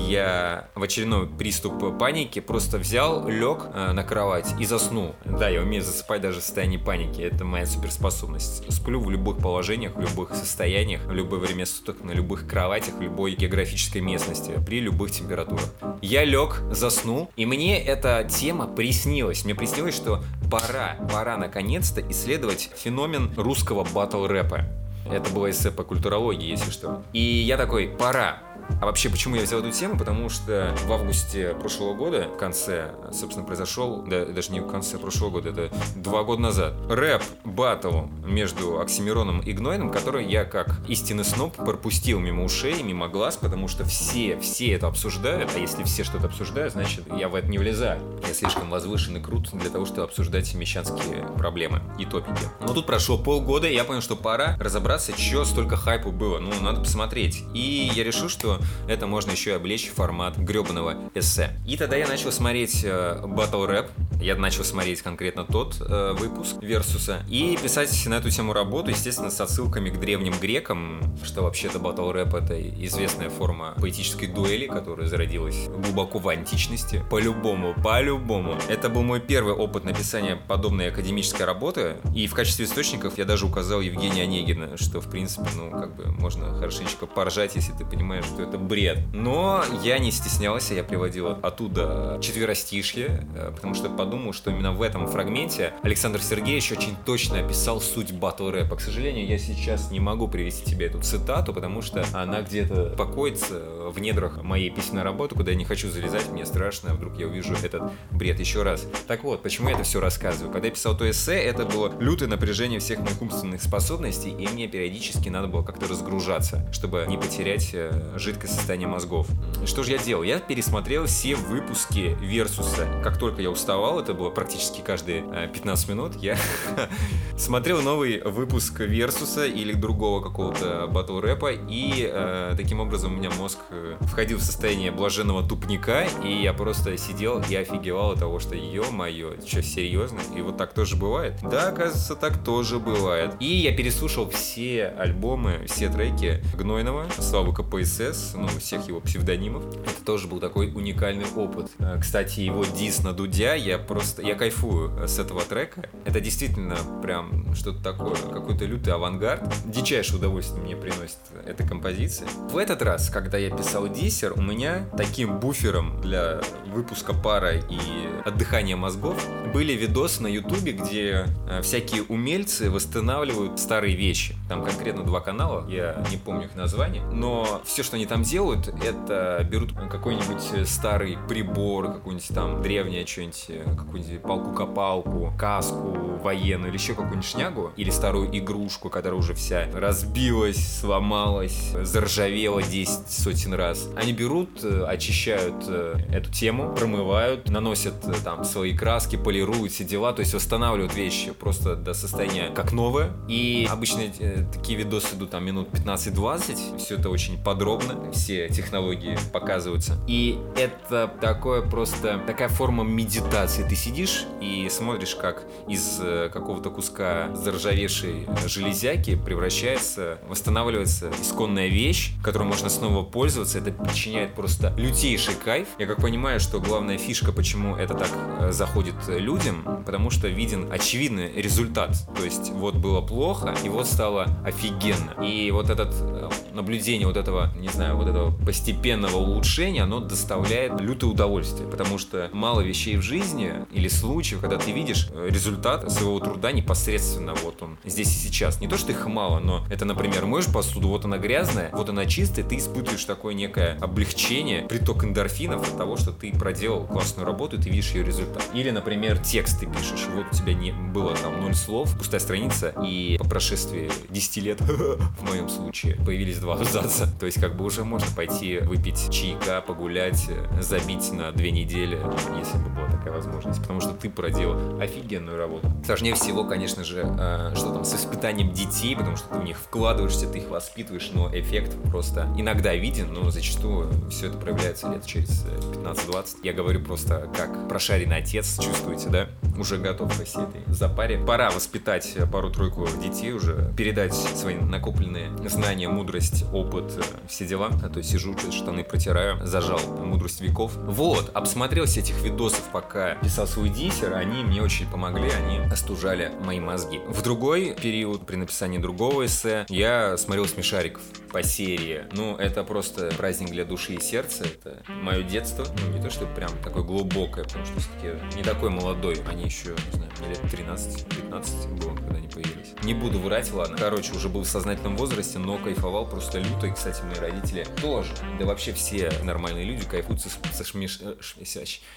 Я 0.08 0.68
в 0.74 0.82
очередной 0.82 1.28
приступ 1.28 1.98
паники 1.98 2.40
просто 2.40 2.78
взял, 2.78 3.27
лег 3.28 3.66
э, 3.72 3.92
на 3.92 4.02
кровать 4.04 4.54
и 4.58 4.64
заснул. 4.64 5.14
Да, 5.24 5.48
я 5.48 5.62
умею 5.62 5.82
засыпать 5.82 6.20
даже 6.20 6.40
в 6.40 6.42
состоянии 6.42 6.76
паники. 6.76 7.20
Это 7.20 7.44
моя 7.44 7.66
суперспособность. 7.66 8.70
Сплю 8.72 9.00
в 9.00 9.10
любых 9.10 9.38
положениях, 9.38 9.96
в 9.96 10.00
любых 10.00 10.34
состояниях, 10.34 11.04
в 11.04 11.12
любое 11.12 11.40
время 11.40 11.66
суток, 11.66 12.02
на 12.02 12.12
любых 12.12 12.46
кроватях, 12.46 12.94
в 12.94 13.00
любой 13.00 13.34
географической 13.34 14.00
местности, 14.00 14.52
при 14.66 14.80
любых 14.80 15.10
температурах. 15.10 15.72
Я 16.00 16.24
лег, 16.24 16.62
заснул, 16.70 17.30
и 17.36 17.46
мне 17.46 17.82
эта 17.82 18.24
тема 18.28 18.66
приснилась. 18.66 19.44
Мне 19.44 19.54
приснилось, 19.54 19.94
что 19.94 20.22
пора, 20.50 20.96
пора 21.12 21.36
наконец-то 21.36 22.00
исследовать 22.10 22.70
феномен 22.76 23.32
русского 23.36 23.84
батл 23.84 24.26
рэпа. 24.26 24.66
Это 25.10 25.30
было 25.30 25.50
эссе 25.50 25.70
по 25.70 25.84
культурологии, 25.84 26.50
если 26.50 26.70
что. 26.70 27.02
И 27.12 27.20
я 27.20 27.56
такой, 27.56 27.88
пора, 27.88 28.40
а 28.80 28.86
вообще, 28.86 29.08
почему 29.08 29.34
я 29.34 29.42
взял 29.42 29.60
эту 29.60 29.72
тему? 29.72 29.98
Потому 29.98 30.28
что 30.28 30.74
в 30.84 30.92
августе 30.92 31.56
прошлого 31.58 31.94
года, 31.94 32.28
в 32.28 32.36
конце, 32.36 32.94
собственно, 33.12 33.44
произошел, 33.44 34.02
да, 34.02 34.24
даже 34.24 34.52
не 34.52 34.60
в 34.60 34.68
конце 34.68 34.98
прошлого 34.98 35.30
года, 35.30 35.50
это 35.50 35.70
два 35.96 36.22
года 36.22 36.42
назад, 36.42 36.74
рэп 36.88 37.22
батл 37.44 38.02
между 38.24 38.80
Оксимироном 38.80 39.40
и 39.40 39.52
Гнойным, 39.52 39.90
который 39.90 40.26
я 40.26 40.44
как 40.44 40.80
истинный 40.86 41.24
сноб 41.24 41.56
пропустил 41.56 42.20
мимо 42.20 42.44
ушей, 42.44 42.82
мимо 42.82 43.08
глаз, 43.08 43.36
потому 43.36 43.66
что 43.66 43.84
все, 43.84 44.38
все 44.38 44.72
это 44.74 44.86
обсуждают, 44.86 45.50
а 45.56 45.58
если 45.58 45.82
все 45.82 46.04
что-то 46.04 46.26
обсуждают, 46.26 46.74
значит, 46.74 47.04
я 47.16 47.28
в 47.28 47.34
это 47.34 47.48
не 47.48 47.58
влезаю. 47.58 48.00
Я 48.26 48.34
слишком 48.34 48.70
возвышен 48.70 49.16
и 49.16 49.20
крут 49.20 49.50
для 49.52 49.70
того, 49.70 49.86
чтобы 49.86 50.02
обсуждать 50.02 50.54
мещанские 50.54 51.26
проблемы 51.36 51.82
и 51.98 52.04
топики. 52.04 52.42
Но 52.60 52.74
тут 52.74 52.86
прошло 52.86 53.18
полгода, 53.18 53.66
и 53.66 53.74
я 53.74 53.84
понял, 53.84 54.02
что 54.02 54.14
пора 54.14 54.56
разобраться, 54.60 54.97
что 54.98 55.44
столько 55.44 55.76
хайпу 55.76 56.10
было. 56.10 56.38
Ну, 56.38 56.52
надо 56.60 56.80
посмотреть. 56.80 57.44
И 57.54 57.90
я 57.94 58.04
решил, 58.04 58.28
что 58.28 58.60
это 58.88 59.06
можно 59.06 59.30
еще 59.30 59.50
и 59.50 59.52
облечь 59.54 59.88
в 59.88 59.94
формат 59.94 60.36
гребаного 60.36 60.96
эссе. 61.14 61.58
И 61.66 61.76
тогда 61.76 61.96
я 61.96 62.06
начал 62.06 62.32
смотреть 62.32 62.84
э, 62.84 63.20
Battle 63.22 63.68
Rap, 63.68 63.90
я 64.20 64.34
начал 64.36 64.64
смотреть 64.64 65.02
конкретно 65.02 65.44
тот 65.44 65.76
э, 65.80 66.14
выпуск 66.18 66.56
Версуса 66.60 67.22
и 67.28 67.56
писать 67.62 68.06
на 68.06 68.14
эту 68.14 68.30
тему 68.30 68.52
работу, 68.52 68.90
естественно, 68.90 69.30
с 69.30 69.40
отсылками 69.40 69.90
к 69.90 70.00
древним 70.00 70.34
грекам, 70.40 71.00
что 71.22 71.42
вообще-то 71.42 71.78
Battle 71.78 72.12
Rap 72.12 72.36
это 72.36 72.60
известная 72.84 73.30
форма 73.30 73.74
поэтической 73.80 74.28
дуэли, 74.28 74.66
которая 74.66 75.08
зародилась 75.08 75.68
глубоко 75.68 76.18
в 76.18 76.28
античности. 76.28 77.04
По-любому, 77.10 77.74
по-любому. 77.82 78.58
Это 78.68 78.88
был 78.88 79.02
мой 79.02 79.20
первый 79.20 79.54
опыт 79.54 79.84
написания 79.84 80.36
подобной 80.48 80.88
академической 80.88 81.42
работы, 81.42 81.96
и 82.14 82.26
в 82.26 82.34
качестве 82.34 82.64
источников 82.64 83.18
я 83.18 83.24
даже 83.24 83.46
указал 83.46 83.80
Евгения 83.80 84.22
Онегина, 84.22 84.76
что, 84.88 85.02
в 85.02 85.10
принципе, 85.10 85.48
ну, 85.54 85.70
как 85.70 85.94
бы 85.94 86.06
можно 86.06 86.54
хорошенечко 86.54 87.06
поржать, 87.06 87.54
если 87.56 87.72
ты 87.72 87.84
понимаешь, 87.84 88.24
что 88.24 88.42
это 88.42 88.56
бред. 88.56 89.00
Но 89.12 89.62
я 89.82 89.98
не 89.98 90.10
стеснялся, 90.10 90.72
я 90.72 90.82
приводил 90.82 91.28
оттуда 91.28 92.18
четверостишье, 92.22 93.26
э, 93.34 93.52
потому 93.54 93.74
что 93.74 93.90
подумал, 93.90 94.32
что 94.32 94.50
именно 94.50 94.72
в 94.72 94.80
этом 94.80 95.06
фрагменте 95.06 95.74
Александр 95.82 96.22
Сергеевич 96.22 96.72
очень 96.72 96.96
точно 97.04 97.40
описал 97.40 97.82
суть 97.82 98.12
батл 98.12 98.48
рэпа. 98.48 98.76
К 98.76 98.80
сожалению, 98.80 99.26
я 99.26 99.38
сейчас 99.38 99.90
не 99.90 100.00
могу 100.00 100.26
привести 100.26 100.64
тебе 100.64 100.86
эту 100.86 101.00
цитату, 101.02 101.52
потому 101.52 101.82
что 101.82 102.04
она 102.14 102.40
где-то 102.40 102.94
покоится 102.96 103.60
в 103.90 104.00
недрах 104.00 104.42
моей 104.42 104.70
письменной 104.70 105.02
работы, 105.02 105.34
куда 105.34 105.50
я 105.50 105.56
не 105.56 105.66
хочу 105.66 105.90
залезать, 105.90 106.30
мне 106.30 106.46
страшно, 106.46 106.94
вдруг 106.94 107.18
я 107.18 107.26
увижу 107.26 107.54
этот 107.62 107.92
бред 108.10 108.40
еще 108.40 108.62
раз. 108.62 108.86
Так 109.06 109.22
вот, 109.22 109.42
почему 109.42 109.68
я 109.68 109.74
это 109.74 109.84
все 109.84 110.00
рассказываю? 110.00 110.50
Когда 110.50 110.68
я 110.68 110.72
писал 110.72 110.96
то 110.96 111.08
эссе, 111.08 111.34
это 111.34 111.66
было 111.66 111.92
лютое 112.00 112.28
напряжение 112.28 112.80
всех 112.80 113.00
моих 113.00 113.20
умственных 113.20 113.62
способностей, 113.62 114.30
и 114.30 114.48
мне 114.48 114.66
периодически 114.78 115.28
надо 115.28 115.48
было 115.48 115.64
как-то 115.64 115.88
разгружаться, 115.88 116.64
чтобы 116.70 117.04
не 117.08 117.18
потерять 117.18 117.70
э, 117.72 118.12
жидкость 118.14 118.54
состояние 118.54 118.86
мозгов. 118.86 119.26
Что 119.66 119.82
же 119.82 119.90
я 119.90 119.98
делал? 119.98 120.22
Я 120.22 120.38
пересмотрел 120.38 121.06
все 121.06 121.34
выпуски 121.34 122.16
Версуса. 122.20 122.86
Как 123.02 123.18
только 123.18 123.42
я 123.42 123.50
уставал, 123.50 123.98
это 123.98 124.14
было 124.14 124.30
практически 124.30 124.80
каждые 124.80 125.22
15 125.52 125.88
э, 125.88 125.92
минут, 125.92 126.14
я 126.22 126.38
смотрел 127.36 127.82
новый 127.82 128.22
выпуск 128.22 128.78
Версуса 128.78 129.46
или 129.46 129.72
другого 129.72 130.22
какого-то 130.22 130.86
батл 130.86 131.18
рэпа, 131.18 131.50
и 131.52 132.08
э, 132.08 132.54
таким 132.56 132.78
образом 132.78 133.14
у 133.14 133.16
меня 133.16 133.30
мозг 133.30 133.58
э, 133.70 133.96
входил 134.02 134.38
в 134.38 134.42
состояние 134.42 134.92
блаженного 134.92 135.42
тупника, 135.42 136.06
и 136.22 136.32
я 136.32 136.52
просто 136.52 136.96
сидел 136.98 137.42
и 137.50 137.56
офигевал 137.56 138.12
от 138.12 138.20
того, 138.20 138.38
что 138.38 138.54
ё-моё, 138.54 139.32
что, 139.44 139.60
серьезно? 139.60 140.20
И 140.36 140.40
вот 140.40 140.56
так 140.56 140.72
тоже 140.72 140.94
бывает? 140.94 141.34
Да, 141.42 141.70
оказывается, 141.70 142.14
так 142.14 142.44
тоже 142.44 142.78
бывает. 142.78 143.34
И 143.40 143.56
я 143.56 143.76
переслушал 143.76 144.30
все 144.30 144.57
альбомы, 144.98 145.66
все 145.66 145.88
треки 145.88 146.42
Гнойного, 146.56 147.06
Славы 147.18 147.54
КПСС, 147.54 148.34
ну, 148.34 148.48
всех 148.58 148.88
его 148.88 149.00
псевдонимов. 149.00 149.64
Это 149.66 150.04
тоже 150.04 150.26
был 150.26 150.40
такой 150.40 150.72
уникальный 150.72 151.26
опыт. 151.36 151.70
Э, 151.78 151.98
кстати, 152.00 152.40
его 152.40 152.64
дис 152.64 153.02
на 153.02 153.12
Дудя, 153.12 153.54
я 153.54 153.78
просто, 153.78 154.22
я 154.22 154.34
кайфую 154.34 155.06
с 155.06 155.18
этого 155.18 155.42
трека. 155.42 155.88
Это 156.04 156.20
действительно 156.20 156.76
прям 157.02 157.54
что-то 157.54 157.82
такое, 157.82 158.16
какой-то 158.16 158.64
лютый 158.64 158.92
авангард. 158.92 159.42
Дичайшее 159.66 160.18
удовольствие 160.18 160.62
мне 160.62 160.76
приносит 160.76 161.18
эта 161.46 161.66
композиция. 161.66 162.28
В 162.50 162.56
этот 162.56 162.82
раз, 162.82 163.10
когда 163.10 163.38
я 163.38 163.50
писал 163.50 163.88
диссер, 163.88 164.32
у 164.36 164.42
меня 164.42 164.88
таким 164.96 165.38
буфером 165.38 166.00
для 166.00 166.40
выпуска 166.66 167.14
пара 167.14 167.56
и 167.56 167.78
отдыхания 168.24 168.76
мозгов 168.76 169.16
были 169.52 169.72
видосы 169.72 170.22
на 170.22 170.26
ютубе, 170.26 170.72
где 170.72 171.26
э, 171.48 171.62
всякие 171.62 172.02
умельцы 172.02 172.70
восстанавливают 172.70 173.58
старые 173.58 173.96
вещи. 173.96 174.34
Там 174.48 174.64
конкретно 174.64 175.04
два 175.04 175.20
канала, 175.20 175.68
я 175.68 176.02
не 176.10 176.16
помню 176.16 176.46
их 176.46 176.54
название, 176.54 177.02
но 177.12 177.60
все, 177.64 177.82
что 177.82 177.96
они 177.96 178.06
там 178.06 178.22
делают, 178.22 178.68
это 178.68 179.46
берут 179.48 179.72
какой-нибудь 179.72 180.68
старый 180.68 181.18
прибор, 181.28 181.92
какую-нибудь 181.92 182.28
там 182.34 182.62
древнее 182.62 183.06
что-нибудь, 183.06 183.50
какую-нибудь 183.76 184.22
палку-копалку, 184.22 185.32
каску 185.38 186.18
военную 186.22 186.70
или 186.70 186.78
еще 186.78 186.94
какую-нибудь 186.94 187.24
шнягу, 187.24 187.72
или 187.76 187.90
старую 187.90 188.36
игрушку, 188.36 188.90
которая 188.90 189.18
уже 189.18 189.34
вся 189.34 189.68
разбилась, 189.72 190.80
сломалась, 190.80 191.74
заржавела 191.82 192.62
10 192.62 193.10
сотен 193.10 193.54
раз. 193.54 193.88
Они 193.96 194.12
берут, 194.12 194.64
очищают 194.64 195.68
эту 195.68 196.30
тему, 196.32 196.74
промывают, 196.74 197.48
наносят 197.48 197.94
там 198.24 198.44
свои 198.44 198.76
краски, 198.76 199.16
полируют 199.16 199.72
все 199.72 199.84
дела, 199.84 200.12
то 200.12 200.20
есть 200.20 200.34
восстанавливают 200.34 200.94
вещи 200.94 201.32
просто 201.32 201.76
до 201.76 201.94
состояния 201.94 202.50
как 202.54 202.72
новое. 202.72 203.10
И 203.28 203.68
обычно 203.70 204.02
э, 204.18 204.37
такие 204.44 204.78
видосы 204.78 205.16
идут 205.16 205.30
там 205.30 205.44
минут 205.44 205.68
15-20, 205.70 206.78
все 206.78 206.96
это 206.96 207.10
очень 207.10 207.42
подробно, 207.42 208.10
все 208.12 208.48
технологии 208.48 209.18
показываются. 209.32 209.96
И 210.06 210.38
это 210.56 211.12
такое 211.20 211.62
просто, 211.62 212.20
такая 212.26 212.48
форма 212.48 212.84
медитации. 212.84 213.62
Ты 213.62 213.76
сидишь 213.76 214.24
и 214.40 214.68
смотришь, 214.70 215.14
как 215.14 215.44
из 215.68 215.98
э, 216.00 216.30
какого-то 216.32 216.70
куска 216.70 217.34
заржавевшей 217.34 218.26
железяки 218.46 219.16
превращается, 219.16 220.18
восстанавливается 220.28 221.10
исконная 221.20 221.68
вещь, 221.68 222.12
которой 222.22 222.44
можно 222.44 222.68
снова 222.68 223.04
пользоваться. 223.04 223.58
Это 223.58 223.72
причиняет 223.72 224.34
просто 224.34 224.72
лютейший 224.76 225.34
кайф. 225.34 225.68
Я 225.78 225.86
как 225.86 226.00
понимаю, 226.00 226.40
что 226.40 226.60
главная 226.60 226.98
фишка, 226.98 227.32
почему 227.32 227.76
это 227.76 227.94
так 227.94 228.10
э, 228.40 228.52
заходит 228.52 228.94
людям, 229.08 229.82
потому 229.84 230.10
что 230.10 230.28
виден 230.28 230.70
очевидный 230.72 231.32
результат. 231.32 231.96
То 232.16 232.24
есть 232.24 232.50
вот 232.50 232.76
было 232.76 233.00
плохо, 233.00 233.54
и 233.64 233.68
вот 233.68 233.86
стало 233.86 234.27
офигенно. 234.44 235.12
И 235.22 235.50
вот 235.50 235.70
этот 235.70 235.94
э, 236.00 236.28
наблюдение 236.52 237.06
вот 237.06 237.16
этого, 237.16 237.52
не 237.56 237.68
знаю, 237.68 237.96
вот 237.96 238.08
этого 238.08 238.30
постепенного 238.44 239.16
улучшения, 239.16 239.82
оно 239.82 240.00
доставляет 240.00 240.80
лютое 240.80 241.10
удовольствие, 241.10 241.68
потому 241.68 241.98
что 241.98 242.28
мало 242.32 242.60
вещей 242.60 242.96
в 242.96 243.02
жизни 243.02 243.52
или 243.72 243.88
случаев, 243.88 244.40
когда 244.40 244.58
ты 244.58 244.72
видишь 244.72 245.08
э, 245.12 245.28
результат 245.30 245.90
своего 245.90 246.18
труда 246.20 246.52
непосредственно, 246.52 247.34
вот 247.42 247.62
он 247.62 247.78
здесь 247.84 248.08
и 248.08 248.28
сейчас. 248.28 248.60
Не 248.60 248.68
то, 248.68 248.76
что 248.76 248.92
их 248.92 249.06
мало, 249.06 249.38
но 249.38 249.64
это, 249.70 249.84
например, 249.84 250.26
моешь 250.26 250.46
посуду, 250.46 250.88
вот 250.88 251.04
она 251.04 251.18
грязная, 251.18 251.70
вот 251.72 251.88
она 251.88 252.06
чистая, 252.06 252.44
ты 252.44 252.56
испытываешь 252.56 253.04
такое 253.04 253.34
некое 253.34 253.76
облегчение, 253.80 254.62
приток 254.62 255.04
эндорфинов 255.04 255.68
от 255.68 255.76
того, 255.76 255.96
что 255.96 256.12
ты 256.12 256.32
проделал 256.32 256.86
классную 256.86 257.26
работу, 257.26 257.56
и 257.56 257.62
ты 257.62 257.70
видишь 257.70 257.92
ее 257.92 258.04
результат. 258.04 258.44
Или, 258.54 258.70
например, 258.70 259.18
текст 259.18 259.60
ты 259.60 259.66
пишешь, 259.66 260.06
вот 260.14 260.26
у 260.32 260.34
тебя 260.34 260.54
не 260.54 260.72
было 260.72 261.14
там 261.14 261.40
ноль 261.40 261.54
слов, 261.54 261.96
пустая 261.96 262.20
страница, 262.20 262.74
и 262.84 263.16
по 263.18 263.24
прошествии 263.24 263.90
10 264.18 264.36
лет, 264.38 264.60
в 264.60 265.22
моем 265.22 265.48
случае, 265.48 265.94
появились 266.04 266.38
два 266.38 266.54
абзаца. 266.54 267.08
То 267.20 267.26
есть 267.26 267.40
как 267.40 267.56
бы 267.56 267.64
уже 267.64 267.84
можно 267.84 268.08
пойти 268.16 268.58
выпить 268.58 269.10
чайка, 269.12 269.62
погулять, 269.64 270.28
забить 270.60 271.12
на 271.12 271.30
две 271.30 271.52
недели, 271.52 272.00
если 272.36 272.58
бы 272.58 272.68
была 272.70 272.88
такая 272.90 273.12
возможность. 273.12 273.60
Потому 273.60 273.80
что 273.80 273.90
ты 273.90 274.10
проделал 274.10 274.80
офигенную 274.80 275.38
работу. 275.38 275.70
Сложнее 275.86 276.14
всего, 276.16 276.44
конечно 276.44 276.82
же, 276.82 277.04
э, 277.06 277.54
что 277.54 277.72
там 277.72 277.84
с 277.84 277.92
воспитанием 277.92 278.52
детей, 278.52 278.96
потому 278.96 279.16
что 279.16 279.28
ты 279.28 279.38
в 279.38 279.44
них 279.44 279.56
вкладываешься, 279.56 280.28
ты 280.28 280.38
их 280.38 280.48
воспитываешь, 280.48 281.10
но 281.14 281.30
эффект 281.32 281.76
просто 281.84 282.26
иногда 282.36 282.74
виден, 282.74 283.12
но 283.12 283.30
зачастую 283.30 283.88
все 284.10 284.26
это 284.26 284.38
проявляется 284.38 284.90
лет 284.90 285.06
через 285.06 285.46
15-20. 285.46 286.38
Я 286.42 286.52
говорю 286.52 286.80
просто 286.80 287.30
как 287.36 287.68
прошаренный 287.68 288.16
отец, 288.16 288.58
чувствуете, 288.58 289.08
да? 289.10 289.28
Уже 289.56 289.76
готов 289.76 290.16
ко 290.16 290.24
всей 290.24 290.42
этой 290.42 290.62
запаре. 290.72 291.18
Пора 291.18 291.50
воспитать 291.50 292.16
пару-тройку 292.32 292.86
детей 293.00 293.32
уже, 293.32 293.72
передать 293.76 294.07
свои 294.14 294.56
накопленные 294.56 295.30
знания, 295.48 295.88
мудрость, 295.88 296.44
опыт, 296.52 296.92
э, 296.96 297.02
все 297.28 297.46
дела. 297.46 297.70
А 297.82 297.88
то 297.88 298.02
сижу, 298.02 298.34
штаны 298.50 298.84
протираю, 298.84 299.44
зажал 299.46 299.80
мудрость 300.04 300.40
веков. 300.40 300.72
Вот, 300.76 301.30
обсмотрелся 301.34 302.00
этих 302.00 302.22
видосов, 302.22 302.62
пока 302.72 303.14
писал 303.16 303.46
свой 303.46 303.68
диссер, 303.68 304.14
они 304.14 304.42
мне 304.44 304.62
очень 304.62 304.88
помогли, 304.88 305.30
они 305.30 305.58
остужали 305.70 306.32
мои 306.44 306.60
мозги. 306.60 307.00
В 307.06 307.22
другой 307.22 307.74
период, 307.74 308.26
при 308.26 308.36
написании 308.36 308.78
другого 308.78 309.26
эссе, 309.26 309.66
я 309.68 310.16
смотрел 310.16 310.46
смешариков 310.46 311.02
по 311.30 311.42
серии. 311.42 312.04
Ну, 312.12 312.36
это 312.36 312.64
просто 312.64 313.10
праздник 313.16 313.50
для 313.50 313.64
души 313.64 313.94
и 313.94 314.00
сердца, 314.00 314.44
это 314.44 314.82
мое 314.88 315.22
детство. 315.22 315.66
Ну, 315.84 315.96
не 315.96 316.02
то, 316.02 316.10
что 316.10 316.26
прям 316.26 316.50
такое 316.62 316.82
глубокое, 316.82 317.44
потому 317.44 317.64
что 317.64 317.80
все-таки 317.80 318.36
не 318.36 318.42
такой 318.42 318.70
молодой, 318.70 319.20
они 319.28 319.44
еще, 319.44 319.74
не 319.92 319.96
знаю, 319.96 320.10
лет 320.28 320.40
13-15 320.44 321.78
было, 321.78 321.94
когда 321.94 322.16
они 322.16 322.28
появились. 322.28 322.74
Не 322.82 322.94
буду 322.94 323.18
врать, 323.18 323.52
ладно. 323.52 323.76
Короче, 323.78 323.97
уже 323.98 324.28
был 324.28 324.42
в 324.42 324.48
сознательном 324.48 324.96
возрасте, 324.96 325.38
но 325.38 325.58
кайфовал 325.58 326.06
просто 326.06 326.38
люто. 326.38 326.66
И, 326.66 326.72
кстати, 326.72 327.02
мои 327.02 327.16
родители 327.16 327.66
тоже. 327.80 328.10
Да 328.38 328.46
вообще 328.46 328.72
все 328.72 329.12
нормальные 329.22 329.64
люди 329.64 329.84
кайфуют 329.84 330.20
со, 330.20 330.28
со 330.52 330.64
шмеш... 330.64 331.00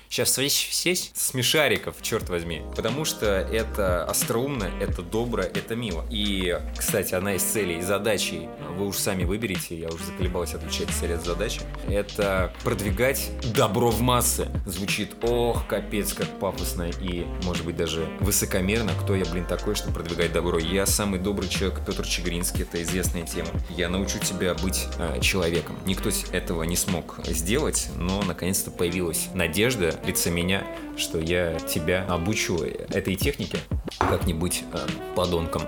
Сейчас 0.10 0.38
э, 0.38 0.48
все 0.48 0.96
смешариков, 0.96 1.96
черт 2.02 2.30
возьми. 2.30 2.64
Потому 2.76 3.06
что 3.06 3.26
это 3.28 4.04
остроумно, 4.06 4.70
это 4.80 5.02
добро, 5.02 5.44
это 5.44 5.76
мило. 5.76 6.06
И, 6.10 6.60
кстати, 6.78 7.14
одна 7.14 7.36
из 7.36 7.44
целей 7.44 7.80
и 7.80 7.82
задачей, 7.82 8.50
вы 8.78 8.88
уж 8.88 8.98
сами 8.98 9.24
выберите, 9.24 9.78
я 9.78 9.90
уже 9.90 10.04
заколебался 10.06 10.58
отвечать 10.58 10.90
цели 10.90 11.14
от 11.14 11.26
задачи, 11.26 11.62
это 11.88 12.54
продвигать 12.64 13.32
добро 13.54 13.90
в 13.92 14.02
массы. 14.02 14.48
Звучит, 14.66 15.16
ох, 15.24 15.68
капец, 15.68 16.14
как 16.14 16.28
пафосно 16.40 16.90
и, 16.90 17.26
может 17.44 17.66
быть, 17.66 17.76
даже 17.76 18.08
высокомерно. 18.20 18.92
Кто 19.02 19.16
я, 19.16 19.26
блин, 19.26 19.46
такой, 19.46 19.76
что 19.76 19.92
продвигать 19.92 20.32
добро? 20.32 20.58
Я 20.60 20.86
самый 20.86 21.20
добрый 21.20 21.50
человек, 21.50 21.80
Петр 21.92 22.08
Чегринский, 22.08 22.62
это 22.62 22.82
известная 22.84 23.24
тема. 23.24 23.50
Я 23.70 23.90
научу 23.90 24.18
тебя 24.20 24.54
быть 24.54 24.88
э, 24.98 25.20
человеком. 25.20 25.78
Никто 25.86 26.10
этого 26.32 26.64
не 26.64 26.78
смог 26.78 27.20
сделать, 27.26 27.90
но 27.98 28.22
наконец-то 28.22 28.72
появилась 28.72 29.28
надежда 29.34 30.00
в 30.02 30.08
лице 30.08 30.30
меня, 30.30 30.64
что 30.96 31.20
я 31.20 31.60
тебя 31.60 32.06
обучу 32.08 32.64
этой 32.64 33.16
технике, 33.16 33.58
как 34.00 34.26
не 34.26 34.34
быть 34.34 34.64
э, 34.72 34.88
подонком. 35.16 35.64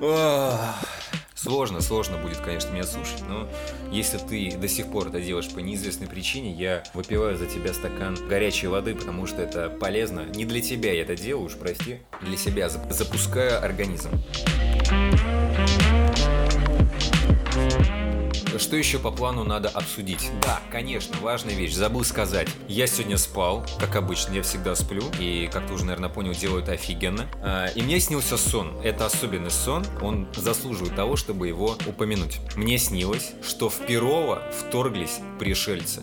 Сложно, 1.46 1.80
сложно 1.80 2.16
будет, 2.16 2.38
конечно, 2.38 2.72
меня 2.72 2.82
слушать, 2.82 3.22
но 3.28 3.48
если 3.92 4.18
ты 4.18 4.56
до 4.56 4.66
сих 4.66 4.90
пор 4.90 5.06
это 5.06 5.20
делаешь 5.20 5.48
по 5.48 5.60
неизвестной 5.60 6.08
причине, 6.08 6.50
я 6.50 6.82
выпиваю 6.92 7.36
за 7.36 7.46
тебя 7.46 7.72
стакан 7.72 8.18
горячей 8.28 8.66
воды, 8.66 8.96
потому 8.96 9.28
что 9.28 9.42
это 9.42 9.70
полезно. 9.70 10.24
Не 10.34 10.44
для 10.44 10.60
тебя 10.60 10.92
я 10.92 11.02
это 11.02 11.14
делаю, 11.14 11.46
уж 11.46 11.54
прости. 11.54 12.00
Для 12.20 12.36
себя 12.36 12.68
запускаю 12.68 13.64
организм. 13.64 14.10
Что 18.58 18.76
еще 18.76 18.98
по 18.98 19.10
плану 19.10 19.44
надо 19.44 19.68
обсудить? 19.68 20.30
Да, 20.42 20.60
конечно, 20.70 21.16
важная 21.20 21.54
вещь, 21.54 21.74
забыл 21.74 22.04
сказать. 22.04 22.48
Я 22.68 22.86
сегодня 22.86 23.18
спал, 23.18 23.66
как 23.78 23.96
обычно, 23.96 24.34
я 24.34 24.42
всегда 24.42 24.74
сплю, 24.74 25.02
и, 25.18 25.48
как 25.52 25.66
ты 25.66 25.74
уже, 25.74 25.84
наверное, 25.84 26.08
понял, 26.08 26.32
делаю 26.32 26.62
это 26.62 26.72
офигенно. 26.72 27.26
А, 27.42 27.66
и 27.66 27.82
мне 27.82 28.00
снился 28.00 28.36
сон. 28.36 28.80
Это 28.82 29.06
особенный 29.06 29.50
сон, 29.50 29.84
он 30.00 30.28
заслуживает 30.34 30.96
того, 30.96 31.16
чтобы 31.16 31.48
его 31.48 31.76
упомянуть. 31.86 32.38
Мне 32.56 32.78
снилось, 32.78 33.32
что 33.42 33.68
в 33.68 33.78
Перово 33.86 34.42
вторглись 34.52 35.20
пришельцы. 35.38 36.02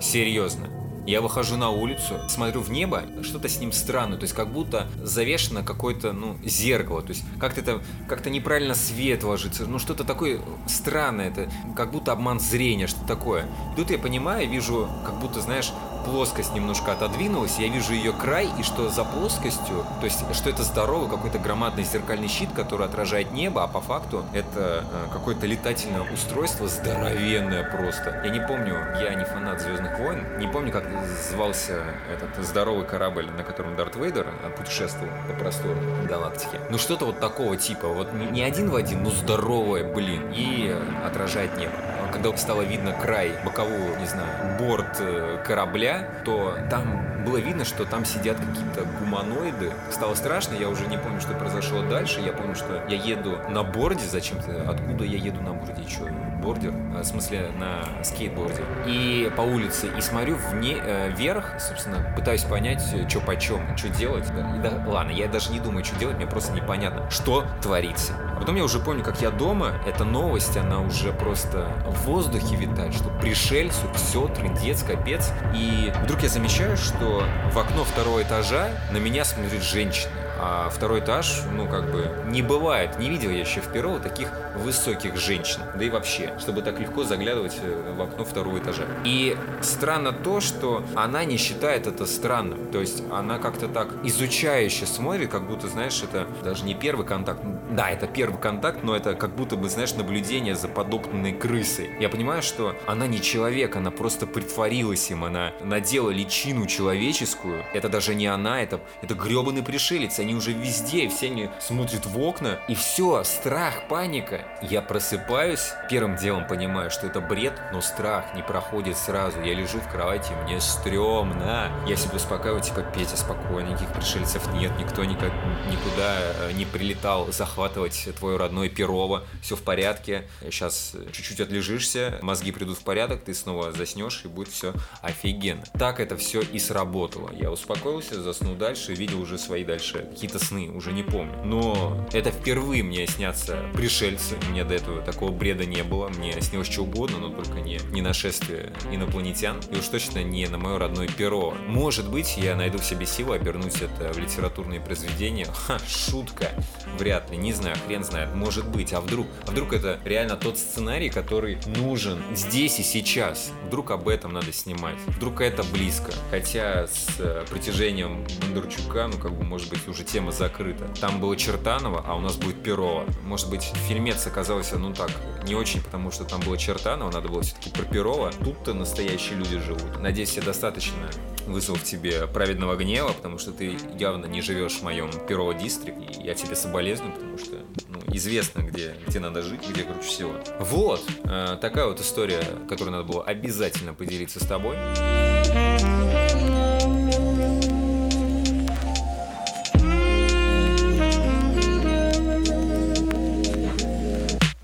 Серьезно. 0.00 0.81
Я 1.06 1.20
выхожу 1.20 1.56
на 1.56 1.70
улицу, 1.70 2.20
смотрю 2.28 2.60
в 2.60 2.70
небо, 2.70 3.02
что-то 3.22 3.48
с 3.48 3.58
ним 3.58 3.72
странное, 3.72 4.18
то 4.18 4.22
есть 4.22 4.34
как 4.34 4.52
будто 4.52 4.86
завешено 5.02 5.62
какое-то, 5.64 6.12
ну, 6.12 6.36
зеркало, 6.44 7.02
то 7.02 7.10
есть 7.10 7.24
как-то 7.40 7.60
это, 7.60 7.82
как-то 8.08 8.30
неправильно 8.30 8.74
свет 8.74 9.24
ложится, 9.24 9.66
ну, 9.66 9.78
что-то 9.78 10.04
такое 10.04 10.40
странное, 10.68 11.30
это 11.30 11.50
как 11.76 11.90
будто 11.90 12.12
обман 12.12 12.38
зрения, 12.38 12.86
что 12.86 13.04
такое. 13.04 13.46
Тут 13.76 13.90
я 13.90 13.98
понимаю, 13.98 14.48
вижу, 14.48 14.88
как 15.04 15.18
будто, 15.18 15.40
знаешь, 15.40 15.72
плоскость 16.04 16.54
немножко 16.54 16.92
отодвинулась, 16.92 17.58
я 17.58 17.68
вижу 17.68 17.92
ее 17.92 18.12
край, 18.12 18.48
и 18.58 18.62
что 18.62 18.88
за 18.88 19.04
плоскостью, 19.04 19.84
то 20.00 20.04
есть 20.04 20.24
что 20.34 20.50
это 20.50 20.62
здоровый 20.62 21.08
какой-то 21.08 21.38
громадный 21.38 21.84
зеркальный 21.84 22.28
щит, 22.28 22.50
который 22.54 22.86
отражает 22.86 23.32
небо, 23.32 23.64
а 23.64 23.68
по 23.68 23.80
факту 23.80 24.24
это 24.32 24.84
э, 24.90 25.12
какое-то 25.12 25.46
летательное 25.46 26.02
устройство 26.12 26.68
здоровенное 26.68 27.64
просто. 27.64 28.22
Я 28.24 28.30
не 28.30 28.40
помню, 28.40 28.74
я 29.00 29.14
не 29.14 29.24
фанат 29.24 29.60
Звездных 29.60 29.98
войн, 29.98 30.38
не 30.38 30.46
помню, 30.46 30.72
как 30.72 30.84
звался 31.30 31.84
этот 32.10 32.44
здоровый 32.44 32.86
корабль, 32.86 33.30
на 33.30 33.44
котором 33.44 33.76
Дарт 33.76 33.96
Вейдер 33.96 34.26
путешествовал 34.56 35.08
по 35.28 35.34
простору 35.34 35.78
галактики. 36.08 36.58
Ну 36.70 36.78
что-то 36.78 37.06
вот 37.06 37.20
такого 37.20 37.56
типа, 37.56 37.88
вот 37.88 38.12
не 38.12 38.42
один 38.42 38.70
в 38.70 38.76
один, 38.76 39.02
но 39.02 39.10
здоровое, 39.10 39.84
блин, 39.92 40.32
и 40.34 40.74
отражает 41.04 41.56
небо 41.56 41.72
когда 42.12 42.36
стало 42.36 42.62
видно 42.62 42.92
край 42.92 43.32
бокового, 43.44 43.96
не 43.98 44.06
знаю, 44.06 44.58
борт 44.58 45.00
э, 45.00 45.38
корабля, 45.44 46.08
то 46.24 46.56
там 46.70 47.11
было 47.22 47.38
видно, 47.38 47.64
что 47.64 47.84
там 47.84 48.04
сидят 48.04 48.36
какие-то 48.38 48.84
гуманоиды. 49.00 49.72
Стало 49.90 50.14
страшно, 50.14 50.54
я 50.54 50.68
уже 50.68 50.86
не 50.86 50.98
помню, 50.98 51.20
что 51.20 51.34
произошло 51.34 51.82
дальше. 51.82 52.20
Я 52.20 52.32
помню, 52.32 52.54
что 52.54 52.84
я 52.88 52.96
еду 52.96 53.38
на 53.48 53.62
борде 53.62 54.04
зачем-то. 54.06 54.70
Откуда 54.70 55.04
я 55.04 55.18
еду 55.18 55.40
на 55.42 55.52
борде? 55.54 55.82
Что, 55.88 56.06
бордер? 56.42 56.72
А, 56.94 57.02
в 57.02 57.04
смысле, 57.04 57.50
на 57.58 58.04
скейтборде. 58.04 58.62
И 58.86 59.30
по 59.36 59.42
улице. 59.42 59.88
И 59.96 60.00
смотрю 60.00 60.36
вне, 60.50 60.76
э, 60.78 61.10
вверх, 61.10 61.60
собственно, 61.60 62.12
пытаюсь 62.16 62.44
понять, 62.44 62.82
что 63.08 63.20
почем, 63.20 63.76
что 63.76 63.88
делать. 63.88 64.26
Да, 64.34 64.58
да, 64.62 64.90
ладно, 64.90 65.10
я 65.10 65.28
даже 65.28 65.52
не 65.52 65.60
думаю, 65.60 65.84
что 65.84 65.98
делать, 65.98 66.16
мне 66.16 66.26
просто 66.26 66.52
непонятно, 66.52 67.10
что 67.10 67.44
творится. 67.60 68.14
А 68.36 68.40
потом 68.40 68.56
я 68.56 68.64
уже 68.64 68.78
помню, 68.78 69.04
как 69.04 69.20
я 69.20 69.30
дома, 69.30 69.72
эта 69.86 70.04
новость, 70.04 70.56
она 70.56 70.80
уже 70.80 71.12
просто 71.12 71.68
в 71.86 72.06
воздухе 72.06 72.56
витает, 72.56 72.94
что 72.94 73.08
пришельцу 73.20 73.86
все, 73.94 74.26
трындец, 74.28 74.82
капец. 74.82 75.30
И 75.54 75.92
вдруг 76.02 76.22
я 76.22 76.28
замечаю, 76.28 76.76
что 76.76 77.11
в 77.20 77.58
окно 77.58 77.84
второго 77.84 78.22
этажа 78.22 78.70
на 78.90 78.98
меня 78.98 79.24
смотрит 79.24 79.62
женщина. 79.62 80.21
А 80.44 80.68
второй 80.70 80.98
этаж, 80.98 81.42
ну, 81.52 81.68
как 81.68 81.92
бы, 81.92 82.10
не 82.26 82.42
бывает, 82.42 82.98
не 82.98 83.08
видел 83.08 83.30
я 83.30 83.38
еще 83.38 83.60
в 83.60 83.68
Перово 83.72 84.00
таких 84.00 84.28
высоких 84.56 85.16
женщин. 85.16 85.60
Да 85.76 85.84
и 85.84 85.88
вообще, 85.88 86.34
чтобы 86.40 86.62
так 86.62 86.80
легко 86.80 87.04
заглядывать 87.04 87.56
э, 87.62 87.94
в 87.96 88.02
окно 88.02 88.24
второго 88.24 88.58
этажа. 88.58 88.82
И 89.04 89.36
странно 89.60 90.10
то, 90.10 90.40
что 90.40 90.84
она 90.96 91.24
не 91.24 91.36
считает 91.36 91.86
это 91.86 92.06
странным. 92.06 92.72
То 92.72 92.80
есть 92.80 93.04
она 93.12 93.38
как-то 93.38 93.68
так 93.68 93.88
изучающе 94.02 94.86
смотрит, 94.86 95.30
как 95.30 95.46
будто, 95.46 95.68
знаешь, 95.68 96.02
это 96.02 96.26
даже 96.42 96.64
не 96.64 96.74
первый 96.74 97.06
контакт. 97.06 97.40
Да, 97.70 97.90
это 97.90 98.08
первый 98.08 98.40
контакт, 98.40 98.82
но 98.82 98.96
это 98.96 99.14
как 99.14 99.36
будто 99.36 99.54
бы, 99.56 99.68
знаешь, 99.68 99.94
наблюдение 99.94 100.56
за 100.56 100.66
подопытной 100.66 101.32
крысой. 101.32 101.90
Я 102.00 102.08
понимаю, 102.08 102.42
что 102.42 102.74
она 102.86 103.06
не 103.06 103.22
человек, 103.22 103.76
она 103.76 103.92
просто 103.92 104.26
притворилась 104.26 105.08
им, 105.10 105.24
она 105.24 105.52
надела 105.62 106.10
личину 106.10 106.66
человеческую. 106.66 107.64
Это 107.72 107.88
даже 107.88 108.16
не 108.16 108.26
она, 108.26 108.60
это, 108.60 108.80
это 109.02 109.14
гребаный 109.14 109.62
пришелец. 109.62 110.18
Они 110.18 110.31
уже 110.34 110.52
везде, 110.52 111.08
все 111.08 111.26
они 111.26 111.50
смотрят 111.60 112.06
в 112.06 112.18
окна, 112.20 112.58
и 112.68 112.74
все, 112.74 113.24
страх, 113.24 113.88
паника. 113.88 114.44
Я 114.62 114.82
просыпаюсь, 114.82 115.72
первым 115.88 116.16
делом 116.16 116.46
понимаю, 116.46 116.90
что 116.90 117.06
это 117.06 117.20
бред, 117.20 117.54
но 117.72 117.80
страх 117.80 118.34
не 118.34 118.42
проходит 118.42 118.96
сразу. 118.96 119.40
Я 119.42 119.54
лежу 119.54 119.80
в 119.80 119.88
кровати, 119.88 120.32
мне 120.44 120.60
стрёмно. 120.60 121.70
Я 121.86 121.96
себя 121.96 122.16
успокаиваю, 122.16 122.62
типа, 122.62 122.82
Петя, 122.82 123.16
спокойно, 123.16 123.68
никаких 123.68 123.92
пришельцев 123.92 124.52
нет, 124.52 124.72
никто 124.78 125.04
никак, 125.04 125.32
никуда 125.70 126.18
э, 126.18 126.52
не 126.52 126.64
прилетал 126.64 127.30
захватывать 127.32 128.08
твое 128.18 128.36
родное 128.36 128.68
Перово, 128.68 129.24
все 129.42 129.56
в 129.56 129.62
порядке. 129.62 130.28
Сейчас 130.42 130.94
чуть-чуть 131.12 131.40
отлежишься, 131.40 132.18
мозги 132.22 132.52
придут 132.52 132.78
в 132.78 132.82
порядок, 132.82 133.24
ты 133.24 133.34
снова 133.34 133.72
заснешь, 133.72 134.22
и 134.24 134.28
будет 134.28 134.48
все 134.48 134.74
офигенно. 135.00 135.64
Так 135.78 136.00
это 136.00 136.16
все 136.16 136.40
и 136.40 136.58
сработало. 136.58 137.30
Я 137.32 137.50
успокоился, 137.50 138.22
заснул 138.22 138.54
дальше, 138.54 138.94
видел 138.94 139.20
уже 139.20 139.38
свои 139.38 139.64
дальше 139.64 140.08
какие-то 140.22 140.44
сны, 140.44 140.70
уже 140.72 140.92
не 140.92 141.02
помню. 141.02 141.34
Но 141.44 142.06
это 142.12 142.30
впервые 142.30 142.84
мне 142.84 143.08
снятся 143.08 143.58
пришельцы. 143.74 144.36
У 144.46 144.52
меня 144.52 144.64
до 144.64 144.74
этого 144.74 145.02
такого 145.02 145.32
бреда 145.32 145.66
не 145.66 145.82
было. 145.82 146.08
Мне 146.10 146.40
снилось 146.40 146.70
что 146.70 146.82
угодно, 146.82 147.18
но 147.18 147.28
только 147.30 147.60
не, 147.60 147.80
не 147.90 148.02
нашествие 148.02 148.72
инопланетян. 148.92 149.60
И 149.72 149.76
уж 149.76 149.88
точно 149.88 150.22
не 150.22 150.46
на 150.46 150.58
мое 150.58 150.78
родное 150.78 151.08
перо. 151.08 151.54
Может 151.66 152.08
быть, 152.08 152.36
я 152.36 152.54
найду 152.54 152.78
в 152.78 152.84
себе 152.84 153.04
силы 153.04 153.34
обернуть 153.34 153.82
это 153.82 154.12
в 154.12 154.18
литературные 154.18 154.80
произведения. 154.80 155.46
Ха, 155.52 155.80
шутка. 155.88 156.50
Вряд 156.98 157.28
ли, 157.32 157.36
не 157.36 157.52
знаю, 157.52 157.74
хрен 157.84 158.04
знает. 158.04 158.32
Может 158.32 158.68
быть, 158.68 158.92
а 158.92 159.00
вдруг? 159.00 159.26
А 159.48 159.50
вдруг 159.50 159.72
это 159.72 159.98
реально 160.04 160.36
тот 160.36 160.56
сценарий, 160.56 161.10
который 161.10 161.58
нужен 161.66 162.22
здесь 162.32 162.78
и 162.78 162.84
сейчас? 162.84 163.50
Вдруг 163.66 163.90
об 163.90 164.06
этом 164.06 164.32
надо 164.32 164.52
снимать? 164.52 164.98
Вдруг 165.08 165.40
это 165.40 165.64
близко? 165.64 166.12
Хотя 166.30 166.86
с 166.86 167.18
э, 167.18 167.44
притяжением 167.50 168.24
Бондарчука, 168.40 169.08
ну 169.08 169.18
как 169.18 169.32
бы, 169.32 169.42
может 169.42 169.68
быть, 169.68 169.88
уже 169.88 170.01
тема 170.04 170.32
закрыта. 170.32 170.88
Там 171.00 171.20
было 171.20 171.36
Чертанова, 171.36 172.04
а 172.06 172.14
у 172.14 172.20
нас 172.20 172.36
будет 172.36 172.62
Перова. 172.62 173.04
Может 173.22 173.50
быть, 173.50 173.62
фильмец 173.88 174.26
оказался, 174.26 174.78
ну 174.78 174.92
так, 174.92 175.10
не 175.44 175.54
очень, 175.54 175.82
потому 175.82 176.10
что 176.10 176.24
там 176.24 176.40
было 176.40 176.56
Чертанова, 176.56 177.10
надо 177.10 177.28
было 177.28 177.42
все-таки 177.42 177.70
про 177.70 177.84
Перова. 177.84 178.30
Тут-то 178.44 178.74
настоящие 178.74 179.38
люди 179.38 179.58
живут. 179.58 180.00
Надеюсь, 180.00 180.36
я 180.36 180.42
достаточно 180.42 181.08
вызвал 181.46 181.76
в 181.76 181.82
тебе 181.82 182.26
праведного 182.26 182.76
гнева, 182.76 183.12
потому 183.12 183.38
что 183.38 183.52
ты 183.52 183.76
явно 183.98 184.26
не 184.26 184.40
живешь 184.42 184.74
в 184.74 184.82
моем 184.82 185.10
Перово 185.26 185.54
дистрикт, 185.54 185.98
и 185.98 186.22
я 186.22 186.34
тебе 186.34 186.54
соболезную, 186.54 187.12
потому 187.12 187.38
что 187.38 187.56
ну, 187.88 187.98
известно, 188.12 188.60
где, 188.60 188.94
где 189.06 189.20
надо 189.20 189.42
жить, 189.42 189.60
где 189.68 189.82
круче 189.82 190.08
всего. 190.08 190.34
Вот, 190.60 191.02
э, 191.24 191.58
такая 191.60 191.86
вот 191.86 192.00
история, 192.00 192.42
которую 192.68 192.92
надо 192.92 193.04
было 193.04 193.24
обязательно 193.24 193.94
поделиться 193.94 194.42
с 194.42 194.46
тобой. 194.46 194.76